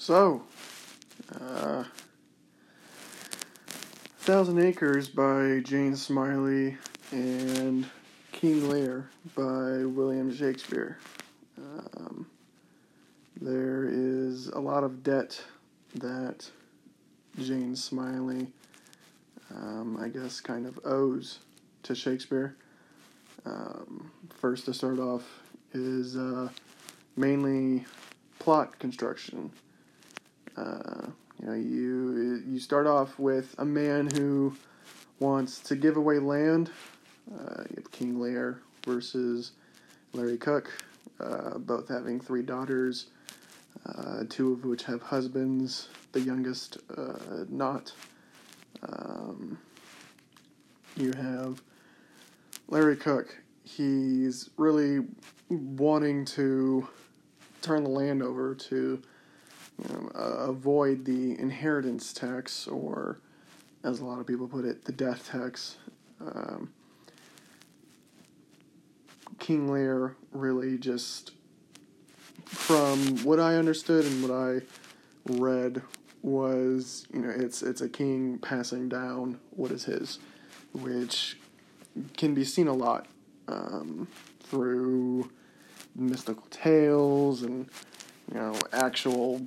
So, 0.00 0.42
uh, 1.40 1.82
Thousand 4.20 4.60
Acres 4.60 5.08
by 5.08 5.60
Jane 5.64 5.96
Smiley 5.96 6.76
and 7.10 7.84
King 8.30 8.68
Lear 8.68 9.10
by 9.34 9.84
William 9.84 10.32
Shakespeare. 10.32 10.98
Um, 11.58 12.26
there 13.40 13.88
is 13.90 14.46
a 14.46 14.60
lot 14.60 14.84
of 14.84 15.02
debt 15.02 15.42
that 15.96 16.48
Jane 17.40 17.74
Smiley, 17.74 18.46
um, 19.52 19.98
I 20.00 20.10
guess, 20.10 20.40
kind 20.40 20.66
of 20.66 20.78
owes 20.84 21.40
to 21.82 21.96
Shakespeare. 21.96 22.54
Um, 23.44 24.12
first, 24.30 24.66
to 24.66 24.74
start 24.74 25.00
off, 25.00 25.24
is 25.74 26.16
uh, 26.16 26.50
mainly 27.16 27.84
plot 28.38 28.78
construction. 28.78 29.50
Uh, 30.58 31.06
you 31.40 31.46
know, 31.46 31.54
you 31.54 32.42
you 32.48 32.58
start 32.58 32.86
off 32.86 33.18
with 33.18 33.54
a 33.58 33.64
man 33.64 34.08
who 34.14 34.54
wants 35.20 35.60
to 35.60 35.76
give 35.76 35.96
away 35.96 36.18
land. 36.18 36.70
Uh, 37.32 37.62
you 37.70 37.76
have 37.76 37.90
King 37.92 38.18
Lear 38.18 38.60
versus 38.84 39.52
Larry 40.12 40.38
Cook, 40.38 40.70
uh, 41.20 41.58
both 41.58 41.88
having 41.88 42.18
three 42.20 42.42
daughters, 42.42 43.08
uh, 43.86 44.24
two 44.28 44.52
of 44.52 44.64
which 44.64 44.82
have 44.84 45.02
husbands. 45.02 45.88
The 46.12 46.20
youngest 46.20 46.78
uh, 46.96 47.44
not. 47.48 47.92
Um, 48.82 49.58
you 50.96 51.12
have 51.12 51.62
Larry 52.68 52.96
Cook. 52.96 53.36
He's 53.62 54.50
really 54.56 55.06
wanting 55.50 56.24
to 56.24 56.88
turn 57.62 57.84
the 57.84 57.90
land 57.90 58.22
over 58.22 58.54
to 58.54 59.02
you 59.82 59.94
know, 59.94 60.10
uh, 60.14 60.48
avoid 60.48 61.04
the 61.04 61.38
inheritance 61.38 62.12
tax, 62.12 62.66
or 62.66 63.20
as 63.84 64.00
a 64.00 64.04
lot 64.04 64.20
of 64.20 64.26
people 64.26 64.48
put 64.48 64.64
it, 64.64 64.84
the 64.84 64.92
death 64.92 65.28
tax. 65.30 65.76
Um, 66.20 66.72
King 69.38 69.70
Lear 69.70 70.16
really 70.32 70.78
just, 70.78 71.32
from 72.44 73.18
what 73.24 73.38
I 73.38 73.54
understood 73.54 74.04
and 74.04 74.22
what 74.22 74.32
I 74.32 74.62
read, 75.26 75.82
was 76.22 77.06
you 77.12 77.20
know 77.20 77.30
it's 77.30 77.62
it's 77.62 77.80
a 77.80 77.88
king 77.88 78.38
passing 78.38 78.88
down 78.88 79.38
what 79.50 79.70
is 79.70 79.84
his, 79.84 80.18
which 80.72 81.38
can 82.16 82.34
be 82.34 82.44
seen 82.44 82.66
a 82.66 82.72
lot 82.72 83.06
um, 83.46 84.08
through 84.42 85.30
mystical 85.94 86.46
tales 86.50 87.42
and 87.42 87.68
you 88.32 88.38
know 88.38 88.54
actual 88.72 89.40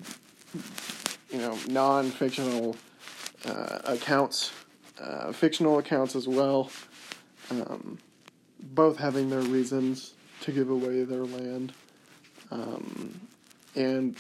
you 1.31 1.37
know 1.37 1.57
non-fictional 1.67 2.75
uh, 3.45 3.79
accounts 3.85 4.51
uh, 4.99 5.31
fictional 5.31 5.79
accounts 5.79 6.15
as 6.15 6.27
well 6.27 6.69
um, 7.49 7.97
both 8.59 8.97
having 8.97 9.29
their 9.29 9.41
reasons 9.41 10.13
to 10.41 10.51
give 10.51 10.69
away 10.69 11.03
their 11.03 11.23
land. 11.23 11.73
Um, 12.49 13.19
and 13.75 14.15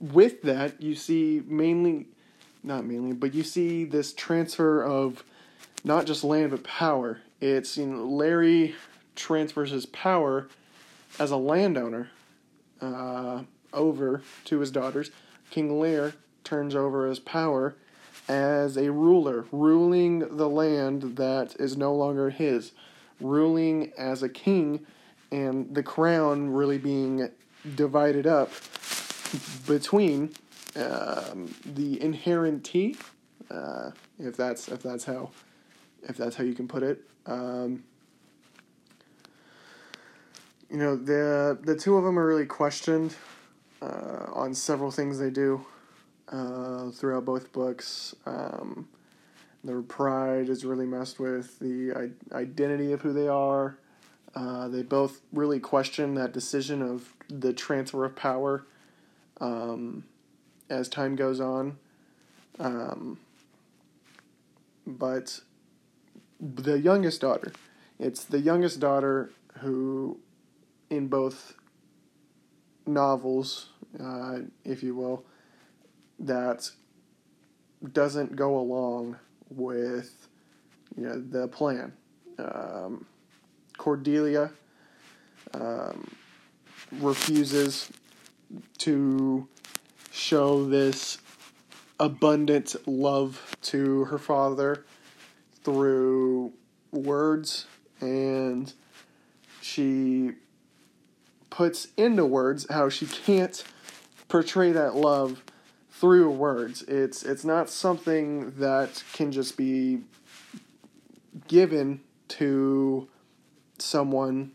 with 0.00 0.42
that 0.42 0.80
you 0.80 0.94
see 0.94 1.42
mainly 1.46 2.06
not 2.62 2.84
mainly 2.84 3.14
but 3.14 3.32
you 3.32 3.42
see 3.42 3.84
this 3.84 4.12
transfer 4.12 4.84
of 4.84 5.24
not 5.84 6.04
just 6.06 6.22
land 6.22 6.50
but 6.50 6.64
power. 6.64 7.20
It's 7.40 7.76
you 7.76 7.86
know 7.86 8.04
larry 8.04 8.74
transfers 9.14 9.70
his 9.70 9.86
power 9.86 10.48
as 11.18 11.30
a 11.30 11.36
landowner 11.36 12.10
uh, 12.80 13.42
over 13.76 14.22
to 14.46 14.58
his 14.58 14.72
daughters. 14.72 15.10
King 15.50 15.78
Lear 15.78 16.14
turns 16.42 16.74
over 16.74 17.06
his 17.06 17.20
power 17.20 17.76
as 18.28 18.76
a 18.76 18.90
ruler, 18.90 19.46
ruling 19.52 20.36
the 20.36 20.48
land 20.48 21.16
that 21.16 21.54
is 21.60 21.76
no 21.76 21.94
longer 21.94 22.30
his, 22.30 22.72
ruling 23.20 23.92
as 23.96 24.22
a 24.22 24.28
king, 24.28 24.84
and 25.30 25.74
the 25.74 25.82
crown 25.82 26.50
really 26.50 26.78
being 26.78 27.30
divided 27.74 28.26
up 28.26 28.50
between 29.66 30.32
um, 30.76 31.54
the 31.64 31.98
inherentee, 31.98 32.98
uh, 33.50 33.90
if 34.18 34.36
that's 34.36 34.68
if 34.68 34.82
that's 34.82 35.04
how 35.04 35.30
if 36.02 36.16
that's 36.16 36.36
how 36.36 36.44
you 36.44 36.54
can 36.54 36.68
put 36.68 36.82
it. 36.82 37.02
Um, 37.26 37.84
you 40.70 40.78
know 40.78 40.96
the 40.96 41.58
the 41.62 41.76
two 41.76 41.96
of 41.96 42.04
them 42.04 42.18
are 42.18 42.26
really 42.26 42.46
questioned 42.46 43.14
uh, 43.82 44.26
on 44.32 44.54
several 44.54 44.90
things 44.90 45.18
they 45.18 45.30
do 45.30 45.64
uh, 46.28 46.90
throughout 46.90 47.24
both 47.24 47.52
books. 47.52 48.14
Um, 48.24 48.88
their 49.64 49.82
pride 49.82 50.48
is 50.48 50.64
really 50.64 50.86
messed 50.86 51.18
with. 51.18 51.58
The 51.58 51.92
I- 52.32 52.36
identity 52.36 52.92
of 52.92 53.02
who 53.02 53.12
they 53.12 53.28
are. 53.28 53.78
Uh, 54.34 54.68
they 54.68 54.82
both 54.82 55.20
really 55.32 55.58
question 55.58 56.14
that 56.14 56.32
decision 56.32 56.82
of 56.82 57.14
the 57.28 57.52
transfer 57.52 58.04
of 58.04 58.14
power 58.14 58.66
um, 59.40 60.04
as 60.68 60.88
time 60.88 61.16
goes 61.16 61.40
on. 61.40 61.78
Um, 62.58 63.18
but 64.86 65.40
the 66.40 66.78
youngest 66.78 67.20
daughter, 67.20 67.52
it's 67.98 68.24
the 68.24 68.40
youngest 68.40 68.78
daughter 68.78 69.30
who 69.60 70.18
in 70.90 71.08
both 71.08 71.54
novels, 72.86 73.70
uh, 74.00 74.38
if 74.64 74.82
you 74.82 74.94
will, 74.94 75.24
that 76.18 76.70
doesn't 77.92 78.36
go 78.36 78.58
along 78.58 79.16
with 79.50 80.28
you 80.96 81.04
know, 81.04 81.20
the 81.20 81.48
plan. 81.48 81.92
Um, 82.38 83.06
Cordelia 83.76 84.50
um, 85.54 86.10
refuses 86.92 87.90
to 88.78 89.48
show 90.10 90.64
this 90.66 91.18
abundant 91.98 92.76
love 92.86 93.56
to 93.62 94.04
her 94.04 94.18
father 94.18 94.84
through 95.64 96.52
words 96.92 97.66
and 98.00 98.72
she 99.60 100.32
puts 101.56 101.88
into 101.96 102.26
words 102.26 102.66
how 102.68 102.86
she 102.86 103.06
can't 103.06 103.64
portray 104.28 104.72
that 104.72 104.94
love 104.94 105.42
through 105.90 106.30
words. 106.30 106.82
It's 106.82 107.22
it's 107.22 107.46
not 107.46 107.70
something 107.70 108.50
that 108.58 109.02
can 109.14 109.32
just 109.32 109.56
be 109.56 110.00
given 111.48 112.02
to 112.28 113.08
someone 113.78 114.52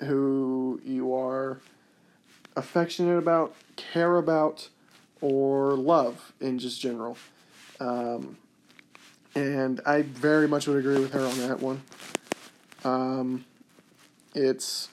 who 0.00 0.80
you 0.82 1.14
are 1.14 1.60
affectionate 2.56 3.18
about, 3.18 3.54
care 3.76 4.16
about, 4.16 4.70
or 5.20 5.72
love 5.72 6.32
in 6.40 6.58
just 6.58 6.80
general. 6.80 7.18
Um, 7.78 8.38
and 9.34 9.82
I 9.84 10.00
very 10.00 10.48
much 10.48 10.66
would 10.66 10.78
agree 10.78 10.98
with 10.98 11.12
her 11.12 11.26
on 11.26 11.38
that 11.40 11.60
one. 11.60 11.82
Um, 12.84 13.44
it's 14.34 14.88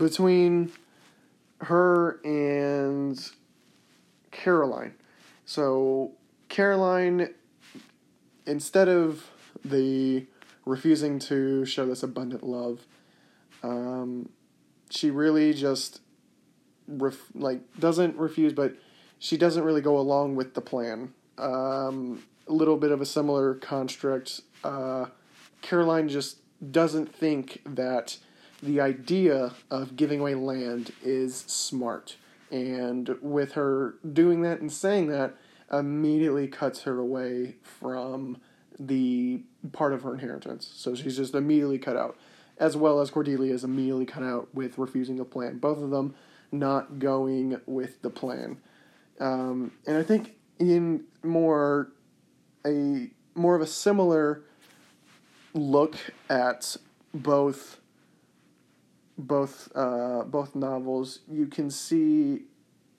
between 0.00 0.72
her 1.60 2.20
and 2.24 3.30
Caroline. 4.30 4.94
So 5.44 6.12
Caroline, 6.48 7.34
instead 8.46 8.88
of 8.88 9.30
the 9.64 10.26
refusing 10.64 11.18
to 11.18 11.64
show 11.66 11.86
this 11.86 12.02
abundant 12.02 12.42
love, 12.42 12.86
um, 13.62 14.30
she 14.88 15.10
really 15.10 15.52
just 15.52 16.00
ref- 16.88 17.30
like 17.34 17.60
doesn't 17.78 18.16
refuse, 18.16 18.54
but 18.54 18.74
she 19.18 19.36
doesn't 19.36 19.64
really 19.64 19.82
go 19.82 19.98
along 19.98 20.34
with 20.34 20.54
the 20.54 20.62
plan. 20.62 21.12
Um, 21.36 22.22
a 22.48 22.52
little 22.52 22.78
bit 22.78 22.90
of 22.90 23.02
a 23.02 23.06
similar 23.06 23.54
construct. 23.54 24.40
Uh, 24.64 25.06
Caroline 25.60 26.08
just 26.08 26.38
doesn't 26.72 27.14
think 27.14 27.60
that 27.66 28.16
the 28.62 28.80
idea 28.80 29.52
of 29.70 29.96
giving 29.96 30.20
away 30.20 30.34
land 30.34 30.92
is 31.02 31.36
smart. 31.36 32.16
And 32.50 33.16
with 33.20 33.52
her 33.52 33.94
doing 34.12 34.42
that 34.42 34.60
and 34.60 34.72
saying 34.72 35.08
that, 35.08 35.34
immediately 35.72 36.48
cuts 36.48 36.82
her 36.82 36.98
away 36.98 37.56
from 37.62 38.38
the 38.78 39.42
part 39.72 39.92
of 39.92 40.02
her 40.02 40.14
inheritance. 40.14 40.70
So 40.74 40.94
she's 40.94 41.16
just 41.16 41.34
immediately 41.34 41.78
cut 41.78 41.96
out. 41.96 42.16
As 42.58 42.76
well 42.76 43.00
as 43.00 43.10
Cordelia 43.10 43.54
is 43.54 43.64
immediately 43.64 44.04
cut 44.04 44.22
out 44.22 44.48
with 44.54 44.76
refusing 44.76 45.16
the 45.16 45.24
plan. 45.24 45.58
Both 45.58 45.78
of 45.78 45.90
them 45.90 46.14
not 46.52 46.98
going 46.98 47.60
with 47.66 48.02
the 48.02 48.10
plan. 48.10 48.58
Um, 49.18 49.72
and 49.86 49.96
I 49.96 50.02
think 50.02 50.34
in 50.58 51.04
more 51.22 51.92
a 52.66 53.10
more 53.34 53.54
of 53.54 53.62
a 53.62 53.66
similar 53.66 54.42
look 55.54 55.96
at 56.28 56.76
both 57.14 57.79
both 59.20 59.70
uh, 59.74 60.24
both 60.24 60.54
novels, 60.54 61.20
you 61.30 61.46
can 61.46 61.70
see 61.70 62.42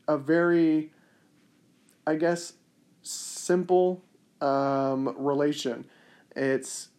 a 0.07 0.17
very 0.17 0.91
I 2.05 2.15
guess, 2.15 2.53
simple 3.01 4.03
um, 4.39 5.15
relation. 5.17 5.85
It's 6.35 6.89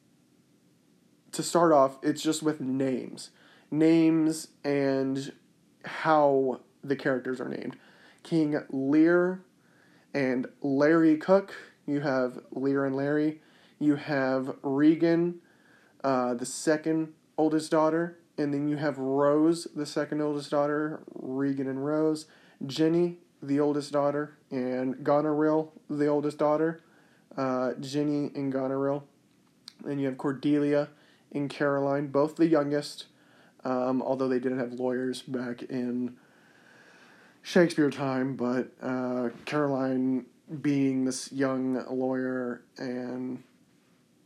to 1.33 1.43
start 1.43 1.73
off, 1.73 1.99
it's 2.03 2.23
just 2.23 2.43
with 2.43 2.61
names, 2.61 3.31
names 3.71 4.49
and 4.65 5.33
how 5.85 6.61
the 6.85 6.97
characters 6.97 7.41
are 7.41 7.49
named. 7.49 7.77
King 8.23 8.63
Lear 8.71 9.43
and 10.15 10.47
Larry 10.61 11.17
Cook. 11.17 11.55
You 11.87 12.01
have 12.01 12.41
Lear 12.53 12.85
and 12.85 12.95
Larry. 12.95 13.41
You 13.79 13.97
have 13.97 14.57
Regan, 14.63 15.41
uh, 16.05 16.35
the 16.35 16.47
second 16.47 17.15
oldest 17.37 17.71
daughter, 17.71 18.19
and 18.43 18.53
then 18.53 18.69
you 18.69 18.77
have 18.77 18.99
Rose, 18.99 19.67
the 19.75 19.87
second 19.87 20.21
oldest 20.21 20.51
daughter. 20.51 21.03
Regan 21.15 21.69
and 21.69 21.85
Rose. 21.85 22.27
Ginny, 22.67 23.19
the 23.43 23.59
oldest 23.61 23.93
daughter, 23.93 24.37
and 24.51 25.03
Goneril, 25.03 25.73
the 25.89 26.07
oldest 26.07 26.39
daughter. 26.39 26.81
Uh, 27.37 27.73
Ginny 27.81 28.31
and 28.35 28.53
Goneril. 28.53 29.05
And 29.85 30.01
you 30.01 30.07
have 30.07 30.19
Cordelia 30.19 30.89
and 31.33 31.49
Caroline, 31.49 32.09
both 32.09 32.37
the 32.37 32.47
youngest, 32.47 33.07
um, 33.65 34.03
although 34.03 34.29
they 34.29 34.39
didn't 34.39 34.59
have 34.59 34.73
lawyers 34.75 35.23
back 35.23 35.63
in 35.63 36.17
Shakespeare 37.43 37.91
time, 37.91 38.37
but 38.37 38.69
uh, 38.81 39.31
Caroline 39.45 40.27
being 40.61 41.05
this 41.05 41.33
young 41.33 41.85
lawyer, 41.91 42.63
and 42.77 43.43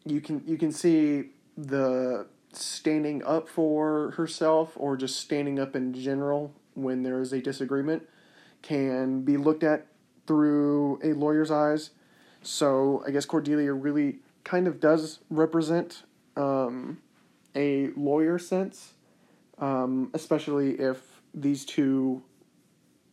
you 0.05 0.21
can 0.21 0.43
you 0.47 0.59
can 0.59 0.73
see 0.73 1.31
the 1.57 2.27
standing 2.56 3.23
up 3.25 3.49
for 3.49 4.12
herself 4.12 4.73
or 4.76 4.97
just 4.97 5.20
standing 5.20 5.58
up 5.58 5.76
in 5.76 5.93
general 5.93 6.53
when 6.75 7.03
there 7.03 7.20
is 7.20 7.32
a 7.32 7.41
disagreement 7.41 8.03
can 8.62 9.23
be 9.23 9.37
looked 9.37 9.62
at 9.62 9.87
through 10.26 10.99
a 11.03 11.12
lawyer's 11.12 11.50
eyes. 11.50 11.91
So 12.43 13.03
I 13.06 13.11
guess 13.11 13.25
Cordelia 13.25 13.73
really 13.73 14.19
kind 14.44 14.67
of 14.67 14.81
does 14.81 15.20
represent 15.31 16.03
um, 16.37 16.99
a 17.55 17.88
lawyer 17.97 18.38
sense, 18.38 18.94
um, 19.58 20.11
especially 20.14 20.73
if 20.79 21.03
these 21.35 21.64
two 21.64 22.23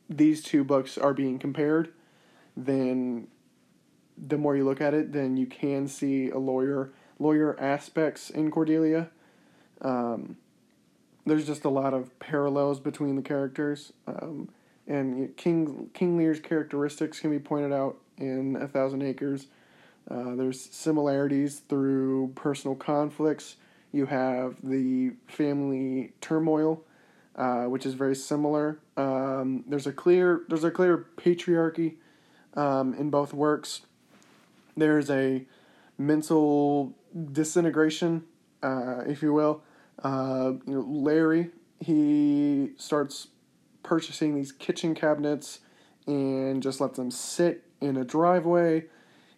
these 0.10 0.44
two 0.44 0.64
books 0.64 0.98
are 0.98 1.14
being 1.14 1.40
compared, 1.40 1.92
then 2.56 3.28
the 4.18 4.38
more 4.38 4.56
you 4.56 4.64
look 4.64 4.82
at 4.82 4.94
it, 4.94 5.12
then 5.12 5.38
you 5.38 5.48
can 5.48 5.88
see 5.88 6.30
a 6.30 6.38
lawyer 6.38 6.92
lawyer 7.20 7.60
aspects 7.60 8.30
in 8.30 8.52
Cordelia. 8.52 9.10
Um, 9.84 10.38
there's 11.26 11.46
just 11.46 11.66
a 11.66 11.70
lot 11.70 11.94
of 11.94 12.18
parallels 12.20 12.80
between 12.80 13.16
the 13.16 13.22
characters, 13.22 13.94
um, 14.08 14.50
and 14.88 15.36
King 15.38 15.90
King 15.94 16.18
Lear's 16.18 16.40
characteristics 16.40 17.20
can 17.20 17.32
be 17.32 17.40
pointed 17.40 17.72
out 17.72 17.98
in 18.18 18.56
A 18.58 18.68
Thousand 18.68 19.02
Acres. 19.02 19.48
Uh, 20.10 20.36
there's 20.36 20.60
similarities 20.60 21.60
through 21.70 22.34
personal 22.36 22.76
conflicts. 22.76 23.56
You 23.94 24.08
have 24.08 24.58
the 24.62 25.12
family 25.28 26.12
turmoil 26.20 26.84
uh, 27.36 27.64
which 27.64 27.86
is 27.86 27.94
very 27.94 28.16
similar. 28.16 28.80
Um, 28.98 29.64
there's 29.68 29.88
a 29.88 29.92
clear 29.92 30.44
there's 30.48 30.64
a 30.64 30.72
clear 30.72 31.06
patriarchy 31.18 31.96
um, 32.56 32.94
in 32.94 33.10
both 33.10 33.34
works. 33.34 33.82
There's 34.76 35.10
a 35.10 35.46
mental 35.98 36.94
disintegration, 37.32 38.24
uh, 38.62 39.04
if 39.08 39.22
you 39.22 39.34
will. 39.34 39.62
Uh, 40.04 40.54
you 40.66 40.74
know, 40.74 40.86
Larry 40.88 41.50
he 41.84 42.72
starts 42.78 43.28
purchasing 43.84 44.36
these 44.36 44.52
kitchen 44.52 44.96
cabinets 44.96 45.60
and 46.08 46.64
just 46.64 46.80
lets 46.80 46.98
them 46.98 47.12
sit 47.12 47.64
in 47.82 47.98
a 47.98 48.06
driveway 48.06 48.86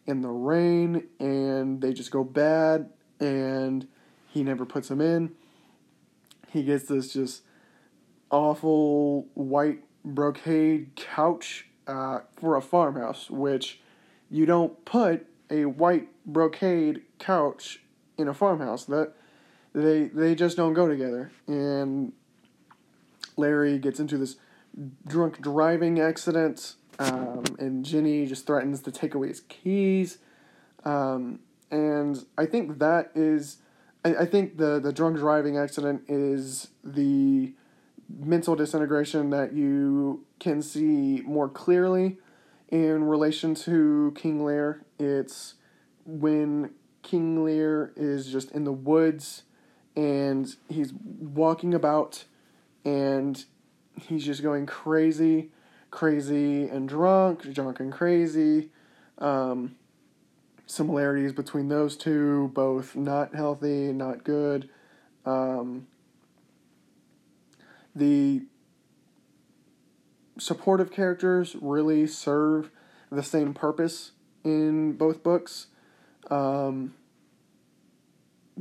in 0.05 0.21
the 0.21 0.29
rain 0.29 1.07
and 1.19 1.81
they 1.81 1.93
just 1.93 2.11
go 2.11 2.23
bad 2.23 2.89
and 3.19 3.87
he 4.29 4.43
never 4.43 4.65
puts 4.65 4.89
them 4.89 5.01
in. 5.01 5.31
He 6.51 6.63
gets 6.63 6.85
this 6.85 7.13
just 7.13 7.41
awful 8.29 9.27
white 9.33 9.83
brocade 10.03 10.95
couch 10.95 11.67
uh, 11.87 12.19
for 12.37 12.55
a 12.55 12.61
farmhouse, 12.61 13.29
which 13.29 13.79
you 14.29 14.45
don't 14.45 14.85
put 14.85 15.25
a 15.49 15.65
white 15.65 16.07
brocade 16.25 17.01
couch 17.17 17.81
in 18.17 18.27
a 18.27 18.33
farmhouse. 18.33 18.85
That 18.85 19.13
they 19.75 20.05
they 20.05 20.33
just 20.35 20.55
don't 20.55 20.73
go 20.73 20.87
together. 20.87 21.31
And 21.47 22.13
Larry 23.35 23.77
gets 23.77 23.99
into 23.99 24.17
this 24.17 24.37
drunk 25.05 25.41
driving 25.41 25.99
accident, 25.99 26.75
um, 26.97 27.43
and 27.59 27.83
Ginny 27.85 28.25
just 28.25 28.47
threatens 28.47 28.81
to 28.81 28.91
take 28.91 29.13
away 29.13 29.27
his 29.27 29.41
keys. 29.41 30.19
Um, 30.85 31.39
and 31.69 32.25
I 32.37 32.45
think 32.45 32.79
that 32.79 33.11
is, 33.15 33.57
I, 34.05 34.15
I 34.15 34.25
think 34.25 34.57
the 34.57 34.79
the 34.79 34.93
drunk 34.93 35.17
driving 35.17 35.57
accident 35.57 36.03
is 36.07 36.69
the 36.83 37.53
mental 38.07 38.55
disintegration 38.55 39.31
that 39.31 39.53
you 39.53 40.23
can 40.39 40.61
see 40.61 41.21
more 41.25 41.49
clearly 41.49 42.17
in 42.69 43.03
relation 43.03 43.55
to 43.55 44.13
King 44.15 44.45
Lear. 44.45 44.85
It's 44.99 45.55
when 46.05 46.69
King 47.01 47.43
Lear 47.43 47.91
is 47.97 48.31
just 48.31 48.51
in 48.51 48.63
the 48.63 48.71
woods 48.71 49.43
and 49.95 50.55
he's 50.69 50.93
walking 50.93 51.73
about 51.73 52.25
and 52.83 53.45
he's 53.99 54.25
just 54.25 54.43
going 54.43 54.65
crazy, 54.65 55.49
crazy 55.91 56.67
and 56.67 56.87
drunk, 56.87 57.53
drunk 57.53 57.79
and 57.79 57.91
crazy. 57.91 58.69
Um, 59.17 59.75
similarities 60.67 61.31
between 61.31 61.69
those 61.69 61.95
two, 61.95 62.51
both 62.53 62.95
not 62.95 63.33
healthy, 63.33 63.93
not 63.93 64.23
good. 64.23 64.69
Um, 65.25 65.87
the 67.95 68.43
supportive 70.37 70.91
characters 70.91 71.55
really 71.61 72.05
serve 72.07 72.69
the 73.11 73.23
same 73.23 73.53
purpose 73.53 74.11
in 74.43 74.93
both 74.93 75.23
books. 75.23 75.67
Um, 76.29 76.93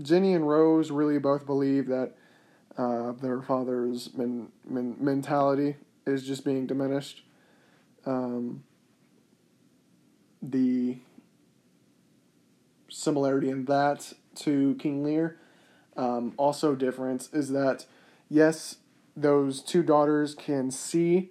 Ginny 0.00 0.34
and 0.34 0.48
Rose 0.48 0.90
really 0.90 1.18
both 1.18 1.46
believe 1.46 1.86
that 1.86 2.14
uh, 2.76 3.12
their 3.12 3.40
father's 3.40 4.12
men, 4.14 4.48
men, 4.68 4.96
mentality 4.98 5.76
is 6.06 6.26
just 6.26 6.44
being 6.44 6.66
diminished. 6.66 7.24
Um, 8.04 8.64
the 10.42 10.98
similarity 12.90 13.50
in 13.50 13.64
that 13.66 14.12
to 14.36 14.74
King 14.78 15.04
Lear, 15.04 15.38
um, 15.96 16.34
also 16.36 16.74
difference 16.74 17.32
is 17.32 17.50
that 17.50 17.86
yes, 18.28 18.76
those 19.16 19.62
two 19.62 19.82
daughters 19.82 20.34
can 20.34 20.70
see 20.70 21.30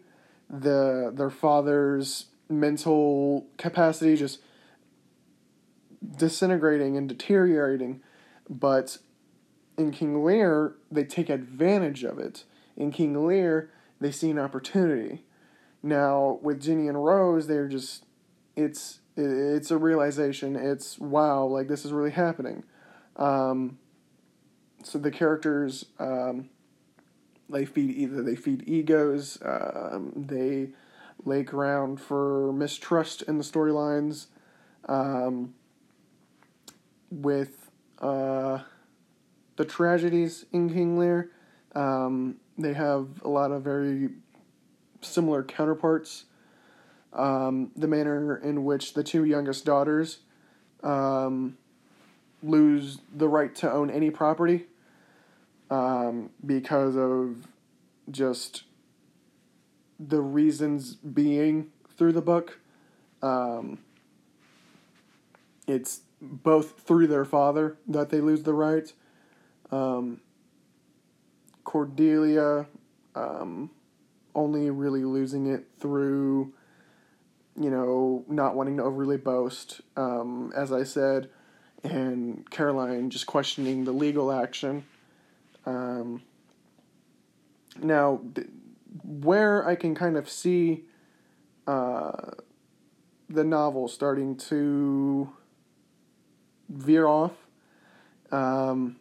the 0.49 1.11
their 1.13 1.29
father's 1.29 2.27
mental 2.49 3.47
capacity 3.57 4.15
just 4.15 4.39
disintegrating 6.17 6.97
and 6.97 7.09
deteriorating 7.09 8.01
but 8.49 8.97
in 9.77 9.91
king 9.91 10.23
lear 10.23 10.75
they 10.91 11.03
take 11.03 11.29
advantage 11.29 12.03
of 12.03 12.19
it. 12.19 12.43
In 12.75 12.91
king 12.91 13.25
lear 13.25 13.71
they 13.99 14.11
see 14.11 14.29
an 14.29 14.39
opportunity. 14.39 15.23
Now 15.81 16.39
with 16.41 16.61
Ginny 16.61 16.87
and 16.87 17.03
rose 17.03 17.47
they're 17.47 17.67
just 17.67 18.05
it's 18.55 18.99
it's 19.15 19.71
a 19.71 19.77
realization. 19.77 20.55
It's 20.55 20.99
wow 20.99 21.45
like 21.45 21.67
this 21.67 21.85
is 21.85 21.91
really 21.91 22.11
happening. 22.11 22.63
Um, 23.15 23.77
so 24.83 24.97
the 24.97 25.11
characters 25.11 25.85
um, 25.99 26.49
they 27.49 27.65
feed 27.65 27.91
either 27.91 28.21
they 28.23 28.35
feed 28.35 28.63
egos, 28.67 29.37
um, 29.43 30.11
they 30.15 30.69
lay 31.25 31.43
ground 31.43 32.01
for 32.01 32.51
mistrust 32.53 33.21
in 33.23 33.37
the 33.37 33.43
storylines. 33.43 34.27
Um, 34.89 35.53
with 37.09 37.62
uh, 37.99 38.59
the 39.55 39.65
tragedies 39.65 40.45
in 40.51 40.69
King 40.69 40.97
Lear, 40.97 41.31
um, 41.75 42.37
they 42.57 42.73
have 42.73 43.07
a 43.23 43.29
lot 43.29 43.51
of 43.51 43.63
very 43.63 44.09
similar 45.01 45.43
counterparts. 45.43 46.25
Um, 47.13 47.71
the 47.75 47.87
manner 47.87 48.37
in 48.37 48.63
which 48.63 48.95
the 48.95 49.03
two 49.03 49.23
youngest 49.23 49.65
daughters 49.65 50.19
um, 50.81 51.57
lose 52.41 52.99
the 53.15 53.27
right 53.27 53.53
to 53.55 53.71
own 53.71 53.89
any 53.89 54.09
property 54.09 54.65
um, 55.69 56.31
because 56.45 56.95
of 56.95 57.47
just 58.09 58.63
the 59.99 60.21
reasons 60.21 60.95
being 60.95 61.71
through 61.97 62.11
the 62.11 62.21
book. 62.21 62.59
Um, 63.21 63.79
it's 65.67 66.01
both 66.23 66.79
through 66.79 67.07
their 67.07 67.25
father 67.25 67.77
that 67.87 68.09
they 68.09 68.21
lose 68.21 68.43
the 68.43 68.53
rights. 68.53 68.93
Um, 69.71 70.21
Cordelia 71.63 72.67
um, 73.15 73.69
only 74.33 74.69
really 74.69 75.03
losing 75.03 75.47
it 75.47 75.65
through 75.79 76.53
you 77.59 77.69
know, 77.69 78.23
not 78.27 78.55
wanting 78.55 78.77
to 78.77 78.83
overly 78.83 79.17
boast, 79.17 79.81
um, 79.95 80.51
as 80.55 80.71
I 80.71 80.83
said, 80.83 81.29
and 81.83 82.49
Caroline 82.49 83.09
just 83.09 83.27
questioning 83.27 83.83
the 83.83 83.91
legal 83.91 84.31
action. 84.31 84.85
Um, 85.65 86.23
now, 87.81 88.21
th- 88.33 88.47
where 89.03 89.67
I 89.67 89.75
can 89.75 89.93
kind 89.95 90.17
of 90.17 90.29
see 90.29 90.83
uh, 91.67 92.31
the 93.29 93.43
novel 93.43 93.87
starting 93.87 94.35
to 94.37 95.31
veer 96.73 97.07
off, 97.07 97.31
um, 98.31 98.97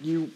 you 0.00 0.30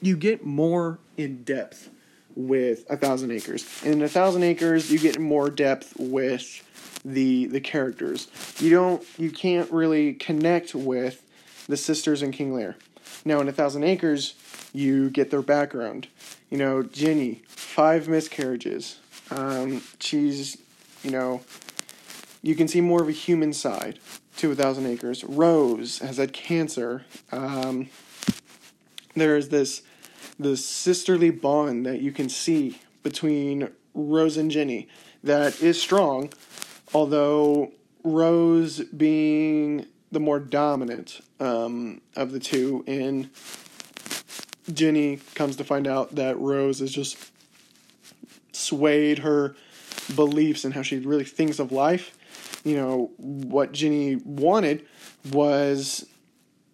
you 0.00 0.16
get 0.16 0.44
more 0.44 0.98
in 1.16 1.42
depth 1.42 1.90
with 2.34 2.86
a 2.88 2.96
thousand 2.96 3.32
acres. 3.32 3.66
In 3.84 4.02
a 4.02 4.08
thousand 4.08 4.42
acres, 4.44 4.90
you 4.90 4.98
get 4.98 5.18
more 5.18 5.50
depth 5.50 5.94
with 5.98 6.64
the 7.04 7.46
the 7.46 7.60
characters. 7.60 8.28
You 8.58 8.70
don't 8.70 9.04
you 9.18 9.30
can't 9.30 9.70
really 9.70 10.14
connect 10.14 10.74
with 10.74 11.22
the 11.68 11.76
sisters 11.76 12.22
in 12.22 12.32
King 12.32 12.54
Lear. 12.54 12.76
Now 13.24 13.40
in 13.40 13.48
a 13.48 13.52
thousand 13.52 13.84
acres, 13.84 14.34
you 14.72 15.10
get 15.10 15.30
their 15.30 15.42
background. 15.42 16.08
You 16.50 16.58
know, 16.58 16.82
Ginny, 16.82 17.42
five 17.48 18.08
miscarriages. 18.08 18.98
Um, 19.30 19.82
she's 19.98 20.56
you 21.02 21.10
know, 21.10 21.40
you 22.42 22.54
can 22.54 22.68
see 22.68 22.80
more 22.80 23.02
of 23.02 23.08
a 23.08 23.12
human 23.12 23.52
side 23.52 23.98
to 24.38 24.52
a 24.52 24.54
thousand 24.54 24.86
acres. 24.86 25.24
Rose 25.24 25.98
has 25.98 26.16
had 26.16 26.32
cancer. 26.32 27.04
Um, 27.32 27.88
there's 29.14 29.48
this 29.48 29.82
this 30.38 30.64
sisterly 30.64 31.30
bond 31.30 31.84
that 31.84 32.00
you 32.00 32.12
can 32.12 32.28
see 32.28 32.78
between 33.02 33.70
Rose 33.94 34.36
and 34.36 34.50
Ginny 34.50 34.88
that 35.22 35.60
is 35.62 35.80
strong, 35.80 36.32
although 36.94 37.72
Rose 38.02 38.80
being 38.84 39.86
the 40.10 40.20
more 40.20 40.40
dominant 40.40 41.20
um, 41.38 42.00
of 42.16 42.32
the 42.32 42.40
two, 42.40 42.84
and 42.86 43.28
Ginny 44.72 45.20
comes 45.34 45.56
to 45.56 45.64
find 45.64 45.86
out 45.86 46.14
that 46.14 46.38
Rose 46.38 46.80
has 46.80 46.90
just 46.90 47.30
swayed 48.52 49.18
her 49.18 49.54
beliefs 50.14 50.64
and 50.64 50.74
how 50.74 50.82
she 50.82 50.98
really 50.98 51.24
thinks 51.24 51.58
of 51.58 51.72
life. 51.72 52.16
You 52.64 52.76
know, 52.76 53.10
what 53.16 53.72
Ginny 53.72 54.16
wanted 54.16 54.86
was, 55.32 56.06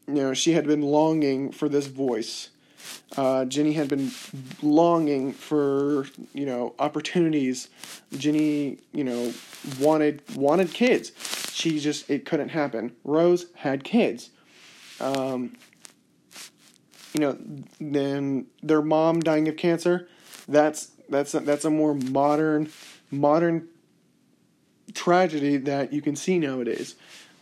you 0.08 0.14
know, 0.14 0.34
she 0.34 0.52
had 0.52 0.66
been 0.66 0.82
longing 0.82 1.52
for 1.52 1.68
this 1.68 1.86
voice 1.86 2.50
uh, 3.16 3.44
Ginny 3.44 3.72
had 3.72 3.88
been 3.88 4.10
longing 4.62 5.32
for 5.32 6.06
you 6.34 6.46
know 6.46 6.74
opportunities. 6.78 7.68
Ginny, 8.16 8.78
you 8.92 9.04
know, 9.04 9.32
wanted 9.80 10.22
wanted 10.36 10.72
kids. 10.72 11.12
She 11.52 11.78
just 11.80 12.10
it 12.10 12.24
couldn't 12.24 12.50
happen. 12.50 12.94
Rose 13.04 13.46
had 13.54 13.84
kids. 13.84 14.30
Um, 15.00 15.56
you 17.14 17.20
know, 17.20 17.38
then 17.80 18.46
their 18.62 18.82
mom 18.82 19.20
dying 19.20 19.48
of 19.48 19.56
cancer. 19.56 20.08
That's 20.48 20.90
that's 21.08 21.34
a, 21.34 21.40
that's 21.40 21.64
a 21.64 21.70
more 21.70 21.94
modern 21.94 22.70
modern 23.10 23.68
tragedy 24.96 25.58
that 25.58 25.92
you 25.92 26.00
can 26.02 26.16
see 26.16 26.38
nowadays. 26.38 26.96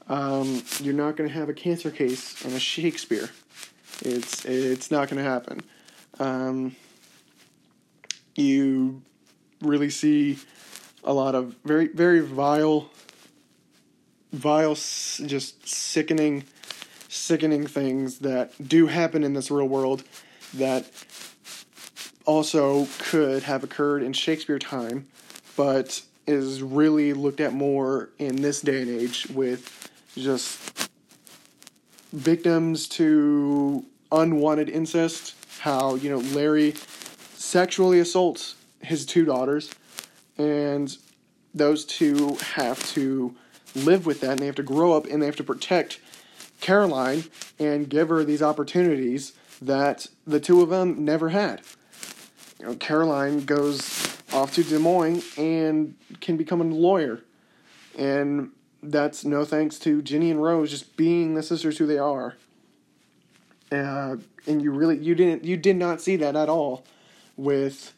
Um, 0.08 0.62
you're 0.80 0.92
not 0.92 1.16
going 1.16 1.30
to 1.30 1.34
have 1.34 1.48
a 1.48 1.54
cancer 1.54 1.90
case 1.90 2.44
in 2.44 2.52
a 2.52 2.58
Shakespeare. 2.58 3.30
It's 4.02 4.44
it's 4.44 4.90
not 4.90 5.08
going 5.08 5.22
to 5.22 5.28
happen. 5.28 5.62
Um, 6.18 6.76
you 8.34 9.02
really 9.62 9.88
see 9.88 10.38
a 11.04 11.12
lot 11.12 11.34
of 11.34 11.54
very 11.64 11.88
very 11.88 12.20
vile, 12.20 12.90
vile, 14.32 14.74
just 14.74 15.66
sickening, 15.66 16.44
sickening 17.08 17.66
things 17.66 18.18
that 18.18 18.52
do 18.68 18.88
happen 18.88 19.24
in 19.24 19.32
this 19.32 19.50
real 19.50 19.68
world 19.68 20.02
that 20.54 20.90
also 22.26 22.88
could 22.98 23.44
have 23.44 23.62
occurred 23.62 24.02
in 24.02 24.12
Shakespeare 24.12 24.58
time, 24.58 25.06
but 25.56 26.02
is 26.26 26.62
really 26.62 27.12
looked 27.12 27.40
at 27.40 27.52
more 27.52 28.10
in 28.18 28.42
this 28.42 28.60
day 28.60 28.82
and 28.82 28.90
age 28.90 29.26
with 29.28 29.90
just 30.16 30.88
victims 32.12 32.88
to 32.88 33.84
unwanted 34.12 34.68
incest, 34.68 35.34
how, 35.60 35.96
you 35.96 36.08
know, 36.08 36.18
Larry 36.18 36.74
sexually 37.34 37.98
assaults 37.98 38.54
his 38.80 39.04
two 39.04 39.24
daughters, 39.24 39.70
and 40.38 40.96
those 41.54 41.84
two 41.84 42.36
have 42.54 42.84
to 42.92 43.34
live 43.74 44.06
with 44.06 44.20
that, 44.20 44.32
and 44.32 44.38
they 44.38 44.46
have 44.46 44.54
to 44.54 44.62
grow 44.62 44.92
up 44.92 45.06
and 45.06 45.20
they 45.20 45.26
have 45.26 45.36
to 45.36 45.44
protect 45.44 46.00
Caroline 46.60 47.24
and 47.58 47.88
give 47.88 48.08
her 48.08 48.24
these 48.24 48.42
opportunities 48.42 49.32
that 49.60 50.06
the 50.26 50.40
two 50.40 50.62
of 50.62 50.68
them 50.68 51.04
never 51.04 51.30
had. 51.30 51.60
You 52.58 52.66
know, 52.66 52.74
Caroline 52.76 53.44
goes 53.44 54.13
off 54.34 54.52
to 54.54 54.64
Des 54.64 54.78
Moines 54.78 55.22
and 55.38 55.94
can 56.20 56.36
become 56.36 56.60
a 56.60 56.64
lawyer. 56.64 57.20
And 57.96 58.50
that's 58.82 59.24
no 59.24 59.44
thanks 59.44 59.78
to 59.80 60.02
Ginny 60.02 60.30
and 60.30 60.42
Rose 60.42 60.70
just 60.70 60.96
being 60.96 61.34
the 61.34 61.42
sisters 61.42 61.78
who 61.78 61.86
they 61.86 61.98
are. 61.98 62.36
Uh, 63.72 64.16
and 64.46 64.60
you 64.60 64.70
really 64.70 64.98
you 64.98 65.14
didn't 65.14 65.44
you 65.44 65.56
did 65.56 65.76
not 65.76 66.00
see 66.00 66.16
that 66.16 66.36
at 66.36 66.48
all 66.48 66.84
with 67.36 67.94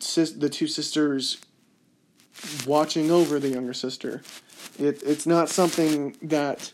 sis, 0.00 0.32
the 0.32 0.48
two 0.48 0.66
sisters 0.66 1.38
watching 2.66 3.10
over 3.10 3.38
the 3.38 3.48
younger 3.48 3.74
sister. 3.74 4.22
It 4.78 5.02
it's 5.04 5.26
not 5.26 5.48
something 5.48 6.16
that 6.22 6.72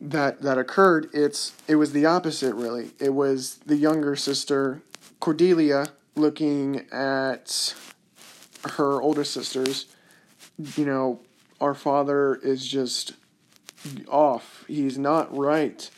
that 0.00 0.42
that 0.42 0.58
occurred. 0.58 1.08
It's 1.12 1.54
it 1.66 1.76
was 1.76 1.92
the 1.92 2.06
opposite 2.06 2.54
really. 2.54 2.90
It 2.98 3.14
was 3.14 3.56
the 3.66 3.76
younger 3.76 4.16
sister 4.16 4.82
Cordelia 5.18 5.86
looking 6.20 6.86
at 6.92 7.74
her 8.64 9.00
older 9.00 9.24
sisters 9.24 9.86
you 10.76 10.84
know, 10.84 11.20
our 11.60 11.74
father 11.74 12.36
is 12.36 12.66
just 12.66 13.14
off. 14.08 14.64
He's 14.68 14.98
not 14.98 15.34
right. 15.36 15.88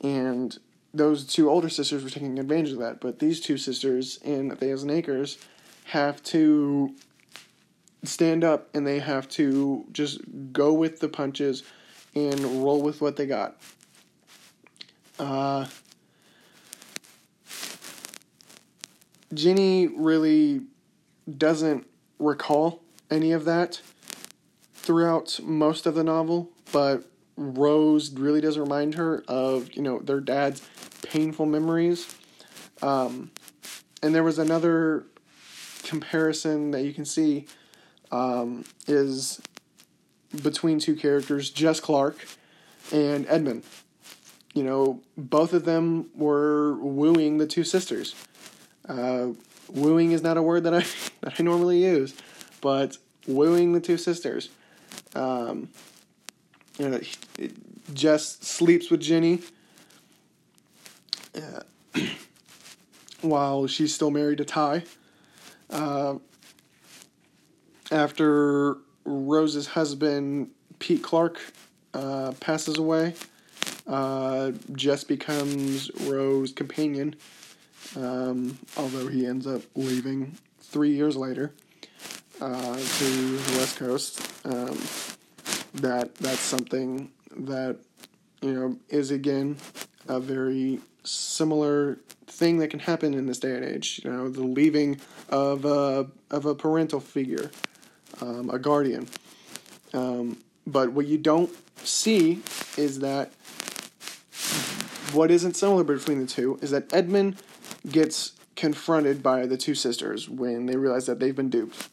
And 0.00 0.58
those 0.92 1.24
two 1.24 1.48
older 1.48 1.68
sisters 1.68 2.02
were 2.02 2.10
taking 2.10 2.38
advantage 2.38 2.72
of 2.72 2.78
that. 2.78 3.00
But 3.00 3.18
these 3.18 3.40
two 3.40 3.56
sisters 3.56 4.18
in 4.22 4.54
Thousand 4.56 4.90
Acres 4.90 5.38
have 5.84 6.22
to 6.24 6.94
stand 8.02 8.44
up 8.44 8.68
and 8.74 8.86
they 8.86 8.98
have 8.98 9.28
to 9.28 9.84
just 9.92 10.20
go 10.52 10.72
with 10.72 11.00
the 11.00 11.08
punches 11.08 11.62
and 12.14 12.40
roll 12.64 12.82
with 12.82 13.00
what 13.00 13.16
they 13.16 13.26
got. 13.26 13.60
Uh, 15.18 15.66
Ginny 19.32 19.86
really 19.86 20.62
doesn't 21.38 21.86
recall 22.18 22.82
any 23.10 23.32
of 23.32 23.44
that 23.44 23.80
throughout 24.74 25.38
most 25.42 25.86
of 25.86 25.94
the 25.94 26.04
novel, 26.04 26.50
but 26.72 27.04
Rose 27.36 28.12
really 28.12 28.40
does 28.40 28.58
remind 28.58 28.96
her 28.96 29.22
of 29.28 29.74
you 29.74 29.82
know 29.82 30.00
their 30.00 30.20
dad's 30.20 30.62
painful 31.02 31.46
memories. 31.46 32.14
Um, 32.82 33.30
and 34.02 34.14
there 34.14 34.24
was 34.24 34.38
another 34.38 35.04
comparison 35.82 36.70
that 36.70 36.82
you 36.82 36.92
can 36.92 37.04
see 37.04 37.46
um, 38.10 38.64
is 38.86 39.40
between 40.42 40.78
two 40.78 40.94
characters, 40.94 41.50
Jess 41.50 41.80
Clark 41.80 42.26
and 42.92 43.26
Edmund. 43.28 43.64
You 44.54 44.64
know, 44.64 45.00
both 45.16 45.52
of 45.52 45.64
them 45.64 46.10
were 46.14 46.74
wooing 46.76 47.38
the 47.38 47.46
two 47.46 47.64
sisters. 47.64 48.14
Uh, 48.90 49.28
wooing 49.68 50.10
is 50.10 50.20
not 50.20 50.36
a 50.36 50.42
word 50.42 50.64
that 50.64 50.74
I 50.74 50.80
that 51.20 51.38
I 51.38 51.42
normally 51.42 51.84
use, 51.84 52.14
but 52.60 52.98
wooing 53.26 53.72
the 53.72 53.80
two 53.80 53.96
sisters. 53.96 54.48
Um, 55.14 55.68
you 56.78 56.88
know, 56.88 57.00
Jess 57.94 58.38
sleeps 58.40 58.90
with 58.90 59.00
Ginny 59.00 59.42
uh, 61.36 61.60
while 63.20 63.66
she's 63.66 63.94
still 63.94 64.10
married 64.10 64.38
to 64.38 64.44
Ty. 64.44 64.82
Uh, 65.68 66.16
after 67.92 68.78
Rose's 69.04 69.68
husband, 69.68 70.50
Pete 70.78 71.02
Clark, 71.02 71.40
uh, 71.94 72.32
passes 72.40 72.78
away, 72.78 73.14
uh, 73.86 74.52
Jess 74.72 75.04
becomes 75.04 75.90
Rose's 76.02 76.52
companion, 76.54 77.14
um, 77.96 78.58
although 78.76 79.08
he 79.08 79.26
ends 79.26 79.46
up 79.46 79.62
leaving 79.74 80.36
three 80.60 80.90
years 80.92 81.16
later 81.16 81.52
uh, 82.40 82.76
to 82.76 83.38
the 83.38 83.58
West 83.58 83.78
Coast. 83.78 84.32
Um, 84.44 84.78
that 85.74 86.14
that's 86.16 86.40
something 86.40 87.10
that 87.36 87.76
you 88.42 88.52
know 88.52 88.78
is 88.88 89.10
again 89.10 89.56
a 90.08 90.18
very 90.20 90.80
similar 91.04 91.98
thing 92.26 92.58
that 92.58 92.68
can 92.68 92.80
happen 92.80 93.14
in 93.14 93.26
this 93.26 93.38
day 93.38 93.54
and 93.54 93.64
age. 93.64 94.00
You 94.04 94.10
know, 94.10 94.28
the 94.28 94.42
leaving 94.42 95.00
of 95.28 95.64
a 95.64 96.08
of 96.30 96.46
a 96.46 96.54
parental 96.54 97.00
figure. 97.00 97.50
um, 98.20 98.50
a 98.50 98.58
guardian. 98.58 99.08
Um, 99.92 100.38
but 100.66 100.92
what 100.92 101.06
you 101.06 101.18
don't 101.18 101.50
see 101.86 102.42
is 102.76 103.00
that 103.00 103.32
what 105.12 105.30
isn't 105.30 105.56
similar 105.56 105.84
between 105.84 106.20
the 106.20 106.26
two 106.26 106.58
is 106.62 106.70
that 106.70 106.92
Edmund 106.92 107.36
gets 107.88 108.32
confronted 108.56 109.22
by 109.22 109.46
the 109.46 109.56
two 109.56 109.74
sisters 109.74 110.28
when 110.28 110.66
they 110.66 110.76
realize 110.76 111.06
that 111.06 111.18
they've 111.18 111.36
been 111.36 111.50
duped. 111.50 111.88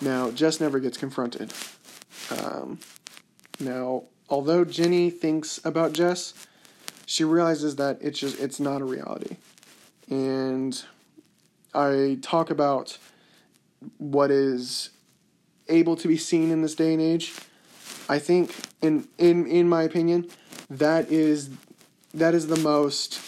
Now, 0.00 0.30
Jess 0.30 0.60
never 0.60 0.78
gets 0.78 0.96
confronted. 0.96 1.52
Um, 2.30 2.78
now, 3.60 4.04
although 4.28 4.64
Ginny 4.64 5.10
thinks 5.10 5.60
about 5.64 5.92
Jess, 5.92 6.34
she 7.06 7.24
realizes 7.24 7.76
that 7.76 7.98
it's 8.00 8.18
just 8.18 8.38
it's 8.38 8.60
not 8.60 8.80
a 8.80 8.84
reality. 8.84 9.36
And 10.08 10.82
I 11.74 12.18
talk 12.22 12.50
about 12.50 12.98
what 13.98 14.30
is 14.30 14.90
able 15.68 15.96
to 15.96 16.08
be 16.08 16.16
seen 16.16 16.50
in 16.50 16.62
this 16.62 16.74
day 16.74 16.92
and 16.92 17.02
age. 17.02 17.34
I 18.08 18.18
think 18.18 18.54
in 18.82 19.08
in 19.18 19.46
in 19.46 19.68
my 19.68 19.82
opinion, 19.82 20.28
that 20.70 21.10
is 21.10 21.50
that 22.14 22.34
is 22.34 22.46
the 22.46 22.56
most 22.56 23.20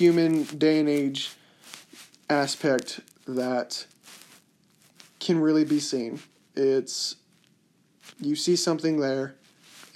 human 0.00 0.44
day 0.44 0.80
and 0.80 0.88
age 0.88 1.32
aspect 2.30 3.00
that 3.28 3.84
can 5.18 5.38
really 5.38 5.62
be 5.62 5.78
seen. 5.78 6.18
It's 6.56 7.16
you 8.18 8.34
see 8.34 8.56
something 8.56 8.98
there 8.98 9.34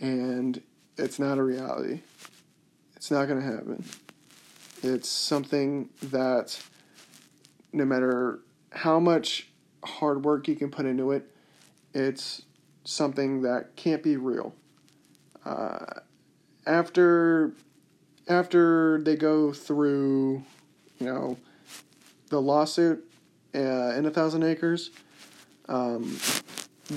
and 0.01 0.61
it's 0.99 1.19
not 1.19 1.39
a 1.39 1.43
reality. 1.43 2.03
It's 2.97 3.11
not 3.11 3.29
going 3.29 3.41
to 3.41 3.47
happen. 3.47 3.83
It's 4.83 5.09
something 5.09 5.89
that 6.03 6.63
no 7.73 7.87
matter 7.87 8.41
how 8.73 9.01
much 9.01 9.49
hard 9.85 10.23
work 10.23 10.49
you 10.49 10.55
can 10.55 10.71
put 10.71 10.85
into 10.85 11.13
it, 11.13 11.35
it's 11.95 12.43
something 12.85 13.41
that 13.41 13.75
can't 13.75 14.03
be 14.03 14.19
real. 14.19 14.55
Uh, 15.47 16.01
after 16.67 17.55
after 18.29 19.01
they 19.03 19.17
go 19.17 19.53
through, 19.53 20.45
you 20.99 21.07
know, 21.07 21.37
the 22.29 22.41
lawsuit 22.41 23.05
uh, 23.55 23.59
in 23.59 24.07
a 24.07 24.11
thousand 24.11 24.43
acres, 24.43 24.91
um, 25.69 26.19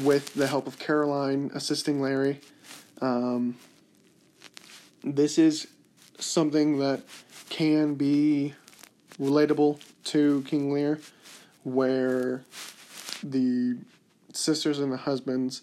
with 0.03 0.34
the 0.34 0.48
help 0.48 0.67
of 0.67 0.77
Caroline 0.79 1.51
assisting 1.53 2.01
Larry, 2.01 2.39
um, 3.01 3.55
this 5.03 5.38
is 5.38 5.67
something 6.19 6.79
that 6.79 7.03
can 7.50 7.96
be 7.96 8.53
relatable 9.19 9.79
to 10.05 10.43
King 10.43 10.72
Lear, 10.72 11.00
where 11.63 12.43
the 13.24 13.77
sisters 14.34 14.79
and 14.79 14.91
the 14.91 14.98
husbands 14.98 15.62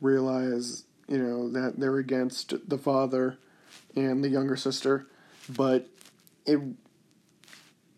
realize, 0.00 0.84
you 1.08 1.18
know, 1.18 1.48
that 1.48 1.78
they're 1.78 1.98
against 1.98 2.68
the 2.68 2.78
father 2.78 3.38
and 3.96 4.22
the 4.22 4.28
younger 4.28 4.56
sister, 4.56 5.06
but 5.48 5.88
it 6.44 6.60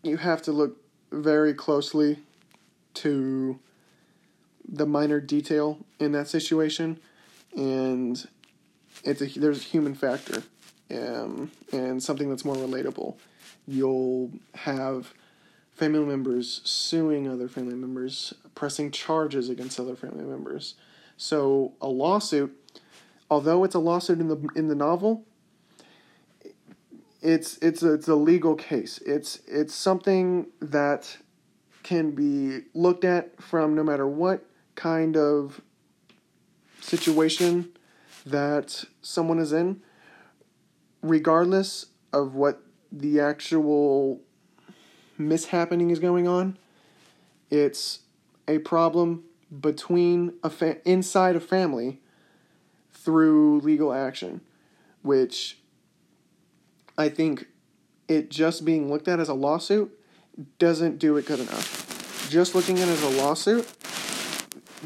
you 0.01 0.17
have 0.17 0.41
to 0.43 0.51
look 0.51 0.77
very 1.11 1.53
closely 1.53 2.19
to 2.95 3.59
the 4.67 4.85
minor 4.85 5.19
detail 5.19 5.79
in 5.99 6.11
that 6.13 6.27
situation, 6.27 6.99
and 7.55 8.27
it's 9.03 9.21
a 9.21 9.39
there's 9.39 9.59
a 9.59 9.67
human 9.67 9.93
factor, 9.93 10.43
um, 10.91 11.51
and 11.71 12.01
something 12.01 12.29
that's 12.29 12.45
more 12.45 12.55
relatable. 12.55 13.17
You'll 13.67 14.31
have 14.55 15.13
family 15.73 16.05
members 16.05 16.61
suing 16.63 17.27
other 17.27 17.47
family 17.47 17.75
members, 17.75 18.33
pressing 18.55 18.91
charges 18.91 19.49
against 19.49 19.79
other 19.79 19.95
family 19.95 20.25
members. 20.25 20.75
So 21.17 21.73
a 21.81 21.87
lawsuit, 21.87 22.55
although 23.29 23.63
it's 23.63 23.75
a 23.75 23.79
lawsuit 23.79 24.19
in 24.19 24.27
the 24.27 24.47
in 24.55 24.67
the 24.67 24.75
novel, 24.75 25.25
it's 27.21 27.57
it's 27.57 27.83
a, 27.83 27.93
it's 27.93 28.07
a 28.07 28.15
legal 28.15 28.55
case. 28.55 28.99
It's 29.05 29.39
it's 29.47 29.73
something 29.73 30.47
that 30.61 31.17
can 31.83 32.11
be 32.11 32.61
looked 32.73 33.03
at 33.03 33.41
from 33.41 33.75
no 33.75 33.83
matter 33.83 34.07
what 34.07 34.45
kind 34.75 35.17
of 35.17 35.61
situation 36.81 37.69
that 38.25 38.83
someone 39.01 39.39
is 39.39 39.51
in, 39.51 39.81
regardless 41.01 41.87
of 42.13 42.35
what 42.35 42.61
the 42.91 43.19
actual 43.19 44.21
mishappening 45.19 45.91
is 45.91 45.99
going 45.99 46.27
on. 46.27 46.57
It's 47.49 47.99
a 48.47 48.59
problem 48.59 49.23
between 49.59 50.33
a 50.43 50.49
fa- 50.49 50.77
inside 50.87 51.35
a 51.35 51.39
family 51.39 51.99
through 52.93 53.59
legal 53.61 53.93
action, 53.93 54.41
which 55.01 55.58
I 56.99 57.07
think 57.07 57.47
it 58.09 58.29
just 58.29 58.65
being 58.65 58.89
looked 58.89 59.07
at 59.07 59.21
as 59.21 59.29
a 59.29 59.33
lawsuit 59.33 59.97
doesn't 60.59 60.99
do 60.99 61.15
it 61.15 61.25
good 61.25 61.39
enough. 61.39 62.27
Just 62.29 62.53
looking 62.53 62.77
at 62.79 62.89
it 62.89 62.91
as 62.91 63.03
a 63.03 63.21
lawsuit. 63.21 63.65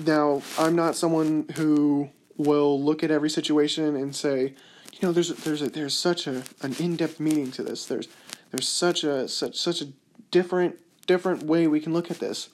Now, 0.06 0.44
I'm 0.60 0.76
not 0.76 0.96
someone 0.96 1.48
who 1.56 2.12
will 2.38 2.80
look 2.80 3.04
at 3.04 3.10
every 3.10 3.32
situation 3.32 3.96
and 3.96 4.16
say, 4.16 4.54
you 4.92 5.00
know, 5.02 5.12
there's 5.12 5.30
there's 5.30 5.64
a, 5.64 5.70
there's 5.70 5.96
such 5.96 6.28
a 6.28 6.44
an 6.62 6.76
in-depth 6.80 7.20
meaning 7.20 7.50
to 7.52 7.64
this. 7.64 7.88
There's 7.88 8.08
there's 8.52 8.68
such 8.68 9.04
a 9.04 9.28
such 9.28 9.58
such 9.58 9.82
a 9.82 9.88
different 10.30 10.80
different 11.08 11.44
way 11.44 11.66
we 11.66 11.80
can 11.80 11.94
look 11.94 12.12
at 12.12 12.20
this. 12.20 12.50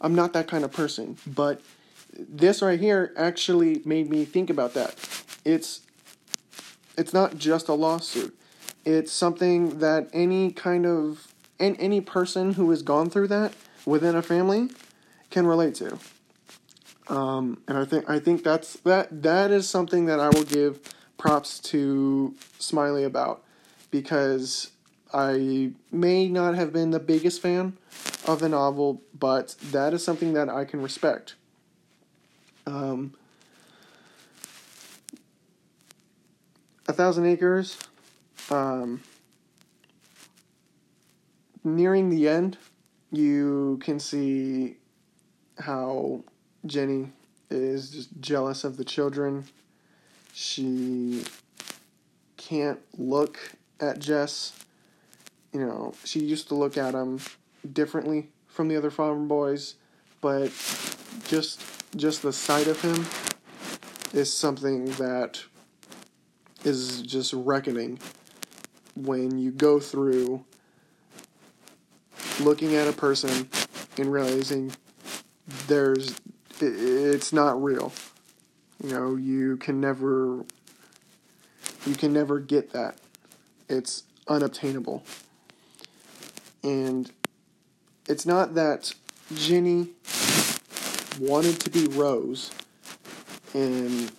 I'm 0.00 0.14
not 0.14 0.32
that 0.34 0.46
kind 0.46 0.64
of 0.64 0.70
person, 0.70 1.18
but 1.26 1.60
this 2.16 2.62
right 2.62 2.78
here 2.78 3.12
actually 3.16 3.82
made 3.84 4.08
me 4.08 4.24
think 4.24 4.50
about 4.50 4.74
that. 4.74 4.94
It's 5.44 5.80
it's 6.96 7.12
not 7.12 7.38
just 7.38 7.66
a 7.68 7.74
lawsuit. 7.74 8.36
It's 8.84 9.12
something 9.12 9.78
that 9.78 10.08
any 10.12 10.52
kind 10.52 10.86
of 10.86 11.32
and 11.58 11.76
any 11.78 12.00
person 12.00 12.54
who 12.54 12.70
has 12.70 12.82
gone 12.82 13.10
through 13.10 13.28
that 13.28 13.52
within 13.84 14.16
a 14.16 14.22
family 14.22 14.70
can 15.30 15.46
relate 15.46 15.74
to. 15.76 15.98
Um, 17.08 17.60
and 17.68 17.76
I 17.76 17.84
think 17.84 18.08
I 18.08 18.18
think 18.18 18.42
that's 18.42 18.74
that 18.80 19.22
that 19.22 19.50
is 19.50 19.68
something 19.68 20.06
that 20.06 20.20
I 20.20 20.28
will 20.28 20.44
give 20.44 20.80
props 21.18 21.58
to 21.60 22.34
Smiley 22.58 23.04
about 23.04 23.42
because 23.90 24.70
I 25.12 25.72
may 25.90 26.28
not 26.28 26.54
have 26.54 26.72
been 26.72 26.90
the 26.90 27.00
biggest 27.00 27.42
fan 27.42 27.76
of 28.26 28.38
the 28.38 28.48
novel, 28.48 29.02
but 29.18 29.56
that 29.70 29.92
is 29.92 30.04
something 30.04 30.34
that 30.34 30.48
I 30.48 30.64
can 30.64 30.80
respect. 30.80 31.34
Um, 32.66 33.14
A 36.86 36.92
Thousand 36.92 37.26
Acres, 37.26 37.76
um, 38.50 39.02
nearing 41.64 42.10
the 42.10 42.28
end, 42.28 42.58
you 43.10 43.80
can 43.82 43.98
see 43.98 44.76
how 45.58 46.24
Ginny 46.66 47.12
is 47.50 47.90
just 47.90 48.20
jealous 48.20 48.64
of 48.64 48.76
the 48.76 48.84
children. 48.84 49.44
She 50.32 51.24
can't 52.36 52.80
look 52.96 53.38
at 53.80 53.98
Jess. 53.98 54.52
You 55.52 55.60
know, 55.60 55.94
she 56.04 56.20
used 56.20 56.48
to 56.48 56.54
look 56.54 56.76
at 56.76 56.94
him 56.94 57.20
differently 57.72 58.28
from 58.46 58.68
the 58.68 58.76
other 58.76 58.90
farm 58.90 59.28
boys, 59.28 59.74
but 60.20 60.50
just 61.26 61.60
just 61.96 62.22
the 62.22 62.32
sight 62.32 62.68
of 62.68 62.80
him 62.80 63.04
is 64.12 64.32
something 64.32 64.84
that 64.92 65.42
is 66.64 67.02
just 67.02 67.32
reckoning 67.32 67.98
when 68.94 69.38
you 69.38 69.50
go 69.50 69.80
through 69.80 70.44
looking 72.40 72.74
at 72.76 72.88
a 72.88 72.92
person 72.92 73.48
and 73.98 74.12
realizing 74.12 74.72
there's 75.66 76.14
it's 76.60 77.32
not 77.32 77.62
real. 77.62 77.92
You 78.82 78.90
know, 78.90 79.16
you 79.16 79.56
can 79.56 79.80
never 79.80 80.44
you 81.86 81.94
can 81.94 82.12
never 82.12 82.40
get 82.40 82.72
that. 82.72 82.98
It's 83.68 84.04
unobtainable. 84.28 85.02
And 86.62 87.10
it's 88.08 88.26
not 88.26 88.54
that 88.54 88.94
Ginny 89.34 89.88
wanted 91.18 91.60
to 91.60 91.70
be 91.70 91.86
Rose 91.86 92.50
and 93.54 94.12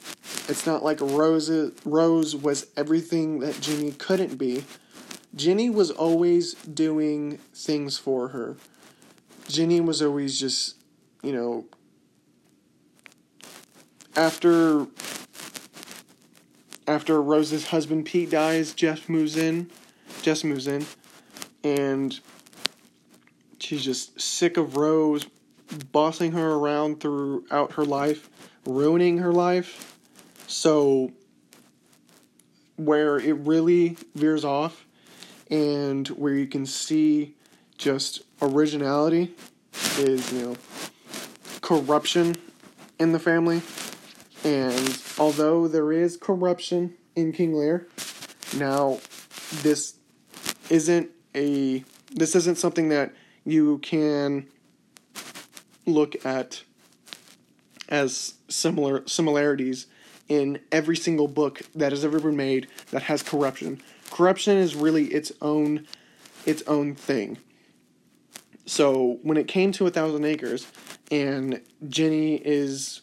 it's 0.47 0.65
not 0.65 0.83
like 0.83 0.99
Rose 1.01 1.49
Rose 1.85 2.35
was 2.35 2.67
everything 2.75 3.39
that 3.39 3.59
Ginny 3.61 3.91
couldn't 3.91 4.37
be. 4.37 4.63
Ginny 5.35 5.69
was 5.69 5.91
always 5.91 6.53
doing 6.55 7.37
things 7.53 7.97
for 7.97 8.29
her. 8.29 8.57
Ginny 9.47 9.79
was 9.79 10.01
always 10.01 10.39
just, 10.39 10.75
you 11.23 11.31
know, 11.31 11.65
after 14.15 14.87
after 16.87 17.21
Rose's 17.21 17.67
husband 17.67 18.05
Pete 18.05 18.29
dies, 18.29 18.73
Jeff 18.73 19.07
moves 19.07 19.37
in. 19.37 19.69
Jess 20.21 20.43
moves 20.43 20.67
in, 20.67 20.85
and 21.63 22.19
she's 23.59 23.83
just 23.83 24.19
sick 24.19 24.57
of 24.57 24.75
Rose 24.75 25.25
bossing 25.91 26.33
her 26.33 26.53
around 26.53 26.99
throughout 26.99 27.73
her 27.73 27.85
life, 27.85 28.29
ruining 28.65 29.19
her 29.19 29.31
life. 29.31 29.90
So, 30.51 31.13
where 32.75 33.17
it 33.17 33.37
really 33.37 33.95
veers 34.15 34.43
off 34.43 34.85
and 35.49 36.05
where 36.09 36.33
you 36.33 36.45
can 36.45 36.65
see 36.65 37.35
just 37.77 38.23
originality 38.41 39.33
is, 39.97 40.31
you 40.33 40.41
know, 40.41 40.57
corruption 41.61 42.35
in 42.99 43.13
the 43.13 43.17
family. 43.17 43.61
And 44.43 45.01
although 45.17 45.69
there 45.69 45.93
is 45.93 46.17
corruption 46.17 46.95
in 47.15 47.31
King 47.31 47.53
Lear, 47.53 47.87
now 48.57 48.99
this 49.61 49.95
isn't 50.69 51.11
a 51.33 51.85
this 52.11 52.35
isn't 52.35 52.57
something 52.57 52.89
that 52.89 53.13
you 53.45 53.77
can 53.77 54.47
look 55.85 56.25
at 56.25 56.63
as 57.87 58.33
similar 58.49 59.07
similarities 59.07 59.87
in 60.31 60.57
every 60.71 60.95
single 60.95 61.27
book 61.27 61.61
that 61.75 61.91
has 61.91 62.05
ever 62.05 62.17
been 62.17 62.37
made 62.37 62.65
that 62.91 63.03
has 63.03 63.21
corruption. 63.21 63.81
Corruption 64.11 64.55
is 64.55 64.75
really 64.75 65.07
its 65.07 65.29
own 65.41 65.85
its 66.45 66.63
own 66.67 66.95
thing. 66.95 67.37
So 68.65 69.19
when 69.23 69.35
it 69.35 69.49
came 69.49 69.73
to 69.73 69.87
a 69.87 69.89
thousand 69.89 70.23
acres 70.23 70.71
and 71.11 71.59
Ginny 71.89 72.35
is 72.35 73.01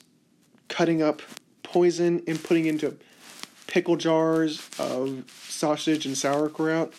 cutting 0.68 1.02
up 1.02 1.20
poison 1.62 2.22
and 2.26 2.42
putting 2.42 2.64
into 2.64 2.96
pickle 3.66 3.96
jars 3.96 4.66
of 4.78 5.24
sausage 5.48 6.06
and 6.06 6.16
sauerkraut 6.16 6.94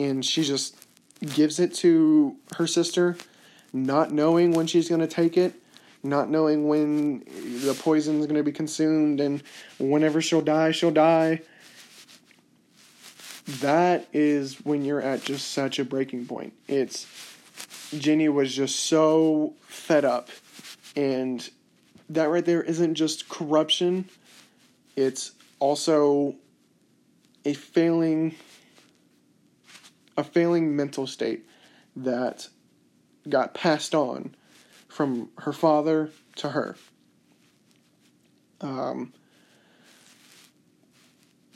and 0.00 0.24
she 0.24 0.42
just 0.42 0.84
gives 1.32 1.60
it 1.60 1.72
to 1.74 2.36
her 2.56 2.66
sister 2.66 3.16
not 3.72 4.10
knowing 4.10 4.50
when 4.50 4.66
she's 4.66 4.88
going 4.88 5.00
to 5.00 5.06
take 5.06 5.36
it 5.36 5.54
not 6.04 6.30
knowing 6.30 6.68
when 6.68 7.20
the 7.64 7.76
poison 7.80 8.20
is 8.20 8.26
going 8.26 8.36
to 8.36 8.42
be 8.42 8.52
consumed 8.52 9.20
and 9.20 9.42
whenever 9.78 10.20
she'll 10.20 10.42
die 10.42 10.70
she'll 10.70 10.90
die. 10.90 11.40
That 13.60 14.06
is 14.12 14.64
when 14.64 14.84
you're 14.84 15.02
at 15.02 15.22
just 15.22 15.52
such 15.52 15.78
a 15.78 15.84
breaking 15.84 16.26
point. 16.26 16.54
It's 16.66 17.06
ginny 17.98 18.28
was 18.28 18.54
just 18.54 18.80
so 18.80 19.54
fed 19.66 20.04
up 20.04 20.28
and 20.96 21.48
that 22.08 22.28
right 22.28 22.44
there 22.44 22.62
isn't 22.62 22.94
just 22.94 23.28
corruption 23.28 24.08
it's 24.96 25.32
also 25.58 26.34
a 27.44 27.54
failing 27.54 28.34
a 30.16 30.24
failing 30.24 30.76
mental 30.76 31.06
state 31.06 31.46
that 31.96 32.48
got 33.28 33.54
passed 33.54 33.94
on 33.94 34.34
from 34.94 35.28
her 35.38 35.52
father 35.52 36.08
to 36.36 36.48
her. 36.50 36.76
Um, 38.60 39.12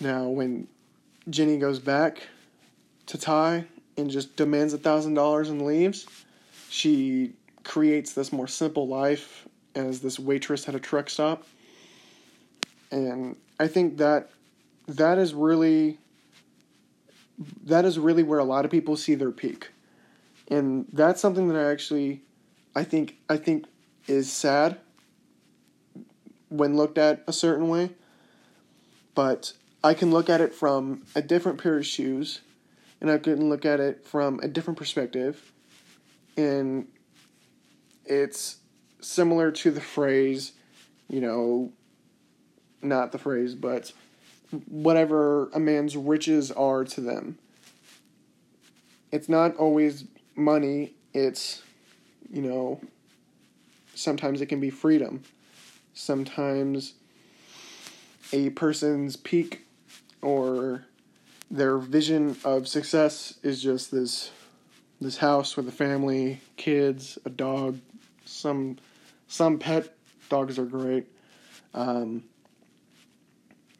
now, 0.00 0.24
when 0.24 0.66
Ginny 1.30 1.56
goes 1.56 1.78
back 1.78 2.20
to 3.06 3.16
Ty 3.16 3.66
and 3.96 4.10
just 4.10 4.34
demands 4.34 4.74
a 4.74 4.78
thousand 4.78 5.14
dollars 5.14 5.50
and 5.50 5.62
leaves, 5.62 6.08
she 6.68 7.34
creates 7.62 8.12
this 8.12 8.32
more 8.32 8.48
simple 8.48 8.88
life 8.88 9.46
as 9.76 10.00
this 10.00 10.18
waitress 10.18 10.68
at 10.68 10.74
a 10.74 10.80
truck 10.80 11.08
stop. 11.08 11.46
And 12.90 13.36
I 13.60 13.68
think 13.68 13.98
that 13.98 14.30
that 14.88 15.16
is 15.16 15.32
really 15.32 15.98
that 17.66 17.84
is 17.84 18.00
really 18.00 18.24
where 18.24 18.40
a 18.40 18.44
lot 18.44 18.64
of 18.64 18.72
people 18.72 18.96
see 18.96 19.14
their 19.14 19.30
peak. 19.30 19.70
And 20.48 20.86
that's 20.92 21.20
something 21.20 21.46
that 21.46 21.56
I 21.56 21.70
actually 21.70 22.22
I 22.74 22.84
think 22.84 23.16
I 23.28 23.36
think 23.36 23.66
is 24.06 24.32
sad 24.32 24.78
when 26.48 26.76
looked 26.76 26.98
at 26.98 27.22
a 27.26 27.32
certain 27.32 27.68
way. 27.68 27.90
But 29.14 29.52
I 29.82 29.94
can 29.94 30.10
look 30.10 30.30
at 30.30 30.40
it 30.40 30.54
from 30.54 31.02
a 31.14 31.22
different 31.22 31.60
pair 31.60 31.78
of 31.78 31.86
shoes 31.86 32.40
and 33.00 33.10
I 33.10 33.18
can 33.18 33.48
look 33.48 33.64
at 33.64 33.80
it 33.80 34.06
from 34.06 34.40
a 34.40 34.48
different 34.48 34.78
perspective. 34.78 35.52
And 36.36 36.88
it's 38.04 38.58
similar 39.00 39.50
to 39.50 39.70
the 39.70 39.80
phrase, 39.80 40.52
you 41.08 41.20
know, 41.20 41.72
not 42.82 43.12
the 43.12 43.18
phrase, 43.18 43.54
but 43.54 43.92
whatever 44.66 45.48
a 45.50 45.60
man's 45.60 45.96
riches 45.96 46.50
are 46.50 46.84
to 46.84 47.00
them. 47.00 47.38
It's 49.10 49.28
not 49.28 49.56
always 49.56 50.04
money, 50.34 50.94
it's 51.12 51.62
you 52.32 52.42
know, 52.42 52.80
sometimes 53.94 54.40
it 54.40 54.46
can 54.46 54.60
be 54.60 54.70
freedom. 54.70 55.22
Sometimes 55.94 56.94
a 58.32 58.50
person's 58.50 59.16
peak 59.16 59.66
or 60.22 60.84
their 61.50 61.78
vision 61.78 62.36
of 62.44 62.68
success 62.68 63.38
is 63.42 63.62
just 63.62 63.90
this 63.90 64.30
this 65.00 65.18
house 65.18 65.56
with 65.56 65.68
a 65.68 65.72
family, 65.72 66.40
kids, 66.56 67.18
a 67.24 67.30
dog, 67.30 67.78
some 68.24 68.78
some 69.28 69.58
pet 69.58 69.94
dogs 70.28 70.58
are 70.58 70.64
great. 70.64 71.06
Um, 71.74 72.24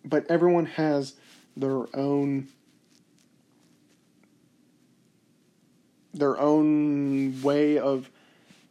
but 0.04 0.30
everyone 0.30 0.66
has 0.66 1.14
their 1.56 1.84
own 1.94 2.48
their 6.14 6.38
own 6.40 7.42
way 7.42 7.78
of 7.78 8.08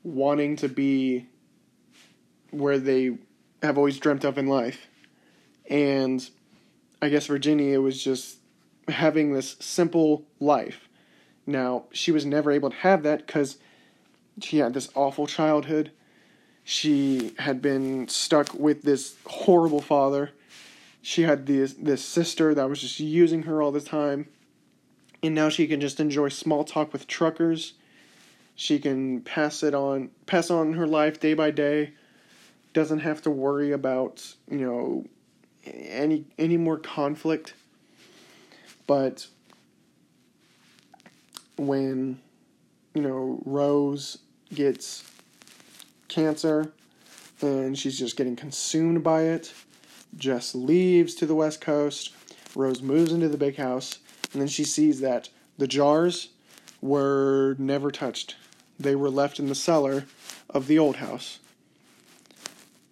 wanting 0.07 0.55
to 0.55 0.69
be 0.69 1.27
where 2.51 2.79
they 2.79 3.17
have 3.61 3.77
always 3.77 3.99
dreamt 3.99 4.23
of 4.23 4.37
in 4.37 4.47
life. 4.47 4.87
And 5.69 6.27
I 7.01 7.09
guess 7.09 7.27
Virginia 7.27 7.81
was 7.81 8.01
just 8.01 8.37
having 8.87 9.33
this 9.33 9.57
simple 9.59 10.25
life. 10.39 10.87
Now, 11.45 11.85
she 11.91 12.11
was 12.11 12.25
never 12.25 12.51
able 12.51 12.69
to 12.69 12.75
have 12.77 13.03
that 13.03 13.27
because 13.27 13.57
she 14.41 14.59
had 14.59 14.73
this 14.73 14.89
awful 14.95 15.27
childhood. 15.27 15.91
She 16.63 17.33
had 17.39 17.61
been 17.61 18.07
stuck 18.07 18.53
with 18.53 18.83
this 18.83 19.15
horrible 19.25 19.81
father. 19.81 20.31
She 21.01 21.23
had 21.23 21.45
this 21.45 21.73
this 21.73 22.03
sister 22.03 22.53
that 22.53 22.69
was 22.69 22.81
just 22.81 22.99
using 22.99 23.43
her 23.43 23.61
all 23.61 23.71
the 23.71 23.81
time. 23.81 24.27
And 25.23 25.35
now 25.35 25.49
she 25.49 25.67
can 25.67 25.81
just 25.81 25.99
enjoy 25.99 26.29
small 26.29 26.63
talk 26.63 26.93
with 26.93 27.07
truckers 27.07 27.73
she 28.57 28.79
can 28.79 29.21
pass 29.21 29.61
it 29.61 29.75
on, 29.75 30.09
pass 30.25 30.49
on 30.49 30.73
her 30.73 30.87
life 30.87 31.19
day 31.19 31.35
by 31.35 31.51
day. 31.51 31.93
Doesn't 32.73 32.99
have 32.99 33.21
to 33.21 33.29
worry 33.29 33.71
about 33.71 34.33
you 34.49 34.65
know 34.65 35.05
any 35.63 36.25
any 36.37 36.57
more 36.57 36.77
conflict. 36.77 37.53
But 38.87 39.27
when 41.55 42.19
you 42.95 43.03
know 43.03 43.41
Rose 43.45 44.17
gets 44.53 45.09
cancer 46.07 46.73
and 47.41 47.77
she's 47.77 47.97
just 47.97 48.17
getting 48.17 48.35
consumed 48.35 49.03
by 49.03 49.23
it, 49.23 49.53
Jess 50.17 50.55
leaves 50.55 51.13
to 51.15 51.27
the 51.27 51.35
west 51.35 51.61
coast. 51.61 52.13
Rose 52.55 52.81
moves 52.81 53.11
into 53.11 53.29
the 53.29 53.37
big 53.37 53.57
house, 53.57 53.99
and 54.33 54.41
then 54.41 54.47
she 54.47 54.63
sees 54.63 54.99
that 55.01 55.29
the 55.59 55.67
jars 55.67 56.29
were 56.81 57.55
never 57.59 57.91
touched 57.91 58.35
they 58.79 58.95
were 58.95 59.09
left 59.09 59.39
in 59.39 59.47
the 59.47 59.55
cellar 59.55 60.05
of 60.49 60.67
the 60.67 60.79
old 60.79 60.97
house. 60.97 61.39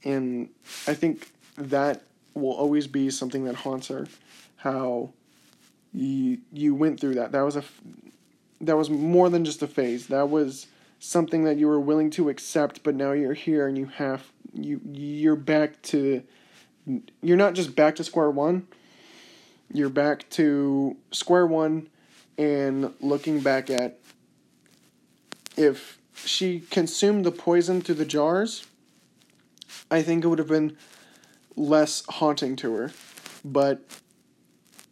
And 0.04 0.50
I 0.88 0.94
think 0.94 1.32
that 1.58 2.04
will 2.34 2.54
always 2.54 2.88
be 2.88 3.10
something 3.10 3.46
that 3.46 3.56
haunts 3.56 3.88
her. 3.88 4.08
How 4.58 5.12
you 5.94 6.40
you 6.52 6.76
went 6.76 7.00
through 7.00 7.16
that. 7.16 7.32
That 7.32 7.42
was 7.42 7.56
a 7.56 7.64
that 8.62 8.78
was 8.78 8.90
more 8.90 9.30
than 9.30 9.46
just 9.46 9.62
a 9.62 9.68
phase. 9.68 10.08
That 10.08 10.30
was 10.30 10.68
something 11.00 11.44
that 11.44 11.58
you 11.58 11.68
were 11.68 11.80
willing 11.80 12.10
to 12.12 12.30
accept, 12.30 12.84
but 12.84 12.96
now 12.96 13.12
you're 13.12 13.34
here 13.34 13.68
and 13.68 13.78
you 13.78 13.86
have 13.86 14.32
you 14.54 14.82
you're 14.92 15.36
back 15.36 15.82
to 15.84 16.24
you're 17.22 17.38
not 17.38 17.54
just 17.54 17.76
back 17.76 17.96
to 17.96 18.04
square 18.04 18.30
one. 18.30 18.68
You're 19.74 19.90
back 19.90 20.30
to 20.32 20.96
square 21.12 21.48
one 21.48 21.90
and 22.38 22.94
looking 23.02 23.40
back 23.40 23.70
at 23.70 24.00
if 25.58 26.00
she 26.16 26.60
consumed 26.60 27.26
the 27.26 27.32
poison 27.32 27.82
through 27.82 27.96
the 27.96 28.06
jars, 28.06 28.66
I 29.90 30.02
think 30.02 30.24
it 30.24 30.28
would 30.28 30.40
have 30.40 30.48
been 30.48 30.78
less 31.56 32.04
haunting 32.08 32.56
to 32.58 32.74
her. 32.76 32.92
But 33.44 33.82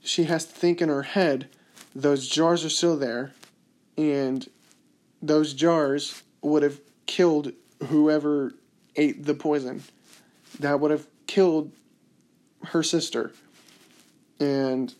she 0.03 0.25
has 0.25 0.45
to 0.45 0.53
think 0.53 0.81
in 0.81 0.89
her 0.89 1.03
head 1.03 1.49
those 1.95 2.27
jars 2.27 2.65
are 2.65 2.69
still 2.69 2.97
there, 2.97 3.33
and 3.97 4.47
those 5.21 5.53
jars 5.53 6.23
would 6.41 6.63
have 6.63 6.79
killed 7.05 7.53
whoever 7.87 8.53
ate 8.95 9.25
the 9.25 9.33
poison. 9.33 9.83
That 10.59 10.79
would 10.79 10.91
have 10.91 11.07
killed 11.27 11.71
her 12.65 12.83
sister. 12.83 13.31
And 14.39 14.93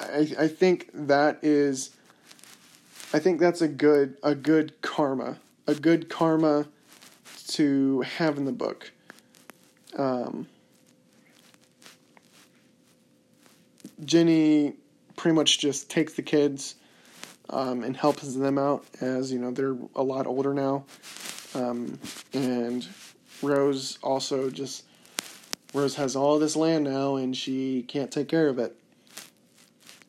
I, 0.00 0.34
I 0.38 0.48
think 0.48 0.90
that 0.92 1.38
is 1.42 1.90
I 3.12 3.18
think 3.18 3.40
that's 3.40 3.62
a 3.62 3.68
good 3.68 4.18
a 4.22 4.34
good 4.34 4.80
karma. 4.82 5.38
A 5.66 5.74
good 5.74 6.08
karma 6.08 6.66
to 7.48 8.02
have 8.02 8.36
in 8.36 8.44
the 8.44 8.52
book. 8.52 8.90
Um, 9.96 10.46
Ginny 14.04 14.74
pretty 15.16 15.34
much 15.34 15.58
just 15.58 15.90
takes 15.90 16.14
the 16.14 16.22
kids 16.22 16.76
um, 17.50 17.82
and 17.82 17.96
helps 17.96 18.34
them 18.34 18.58
out 18.58 18.84
as 19.00 19.32
you 19.32 19.38
know 19.38 19.50
they're 19.50 19.76
a 19.96 20.02
lot 20.02 20.26
older 20.26 20.52
now, 20.52 20.84
um, 21.54 21.98
and 22.34 22.86
Rose 23.42 23.98
also 24.02 24.50
just 24.50 24.84
Rose 25.72 25.94
has 25.94 26.14
all 26.14 26.38
this 26.38 26.56
land 26.56 26.84
now 26.84 27.16
and 27.16 27.34
she 27.34 27.84
can't 27.88 28.10
take 28.10 28.28
care 28.28 28.48
of 28.48 28.58
it 28.58 28.76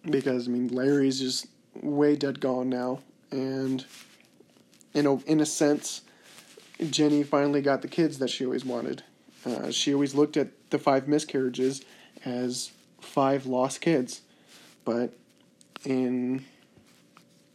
because 0.09 0.47
I 0.47 0.51
mean 0.51 0.67
Larry's 0.67 1.19
just 1.19 1.47
way 1.81 2.15
dead 2.15 2.39
gone 2.39 2.69
now, 2.69 2.99
and 3.31 3.85
in 4.93 5.05
a 5.05 5.15
in 5.23 5.39
a 5.39 5.45
sense, 5.45 6.01
Ginny 6.89 7.23
finally 7.23 7.61
got 7.61 7.81
the 7.81 7.87
kids 7.87 8.19
that 8.19 8.29
she 8.29 8.45
always 8.45 8.65
wanted. 8.65 9.03
Uh, 9.45 9.71
she 9.71 9.93
always 9.93 10.13
looked 10.13 10.37
at 10.37 10.49
the 10.69 10.77
five 10.77 11.07
miscarriages 11.07 11.81
as 12.25 12.71
five 12.99 13.45
lost 13.45 13.81
kids, 13.81 14.21
but 14.85 15.13
in 15.85 16.45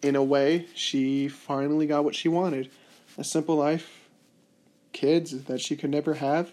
in 0.03 0.17
a 0.17 0.23
way, 0.23 0.67
she 0.75 1.29
finally 1.29 1.87
got 1.87 2.05
what 2.05 2.15
she 2.15 2.29
wanted: 2.29 2.71
a 3.19 3.25
simple 3.25 3.57
life, 3.57 4.09
kids 4.93 5.45
that 5.45 5.61
she 5.61 5.77
could 5.77 5.91
never 5.91 6.15
have. 6.15 6.51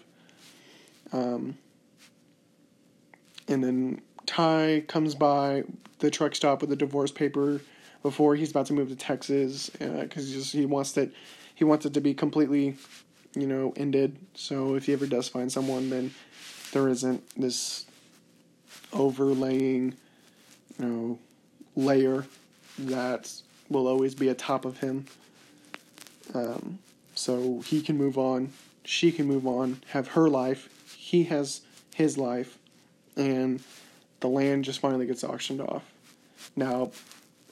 Um, 1.12 1.58
and 3.48 3.62
then 3.62 4.00
Ty 4.32 4.84
comes 4.88 5.14
by 5.14 5.62
the 5.98 6.10
truck 6.10 6.34
stop 6.34 6.62
with 6.62 6.70
the 6.70 6.76
divorce 6.76 7.10
paper 7.10 7.60
before 8.02 8.34
he's 8.34 8.50
about 8.50 8.64
to 8.64 8.72
move 8.72 8.88
to 8.88 8.96
Texas 8.96 9.68
because 9.68 10.54
uh, 10.54 10.58
he 10.58 10.64
wants 10.64 10.92
that 10.92 11.10
he 11.54 11.64
wants 11.64 11.84
it 11.84 11.92
to 11.92 12.00
be 12.00 12.14
completely, 12.14 12.76
you 13.34 13.46
know, 13.46 13.74
ended. 13.76 14.16
So 14.32 14.74
if 14.74 14.86
he 14.86 14.94
ever 14.94 15.04
does 15.04 15.28
find 15.28 15.52
someone, 15.52 15.90
then 15.90 16.14
there 16.72 16.88
isn't 16.88 17.22
this 17.36 17.84
overlaying, 18.94 19.96
you 20.78 20.86
know, 20.86 21.18
layer 21.76 22.24
that 22.78 23.30
will 23.68 23.86
always 23.86 24.14
be 24.14 24.30
atop 24.30 24.64
of 24.64 24.78
him. 24.78 25.04
Um, 26.32 26.78
so 27.14 27.60
he 27.66 27.82
can 27.82 27.98
move 27.98 28.16
on, 28.16 28.50
she 28.82 29.12
can 29.12 29.26
move 29.26 29.46
on, 29.46 29.82
have 29.88 30.08
her 30.08 30.30
life, 30.30 30.70
he 30.96 31.24
has 31.24 31.60
his 31.94 32.16
life, 32.16 32.56
and 33.14 33.62
the 34.22 34.28
land 34.28 34.64
just 34.64 34.80
finally 34.80 35.04
gets 35.04 35.22
auctioned 35.22 35.60
off. 35.60 35.84
Now, 36.56 36.92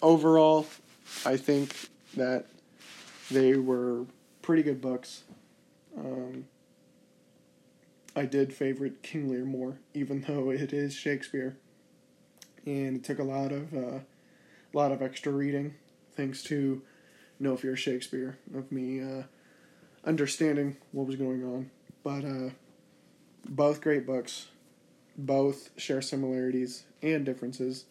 overall, 0.01 0.67
I 1.27 1.37
think 1.37 1.75
that 2.17 2.47
they 3.31 3.57
were 3.57 4.07
pretty 4.41 4.63
good 4.63 4.81
books. 4.81 5.25
Um, 5.99 6.47
I 8.17 8.25
did 8.25 8.53
favorite 8.53 9.03
King 9.03 9.31
Lear 9.31 9.45
more, 9.45 9.79
even 9.95 10.23
though 10.27 10.51
it 10.51 10.73
is 10.73 10.95
Shakespeare, 10.95 11.57
and 12.65 12.97
it 12.97 13.05
took 13.05 13.19
a 13.19 13.25
lot 13.25 13.53
of 13.53 13.75
uh, 13.75 13.99
a 14.73 14.77
lot 14.77 14.93
of 14.93 15.03
extra 15.03 15.33
reading, 15.33 15.75
thanks 16.13 16.43
to 16.45 16.83
No 17.39 17.57
Fear 17.57 17.77
Shakespeare 17.77 18.39
of 18.55 18.71
me 18.71 19.03
uh, 19.03 19.25
understanding 20.05 20.77
what 20.93 21.07
was 21.07 21.17
going 21.17 21.45
on. 21.45 21.71
But 22.03 22.25
uh, 22.25 22.51
both 23.49 23.81
great 23.81 24.07
books, 24.07 24.47
both 25.27 25.71
share 25.77 26.03
similarities 26.03 26.85
and 27.03 27.25
differences 27.25 27.85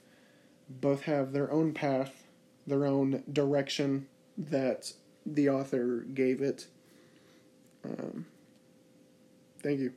both 0.70 1.04
have 1.04 1.32
their 1.32 1.52
own 1.52 1.74
path, 1.74 2.24
their 2.68 2.86
own 2.86 3.24
direction 3.32 4.08
that 4.38 4.94
the 5.26 5.50
author 5.50 6.06
gave 6.13 6.42
it. 6.42 6.68
Um, 7.84 8.26
thank 9.63 9.80
you. 9.80 9.94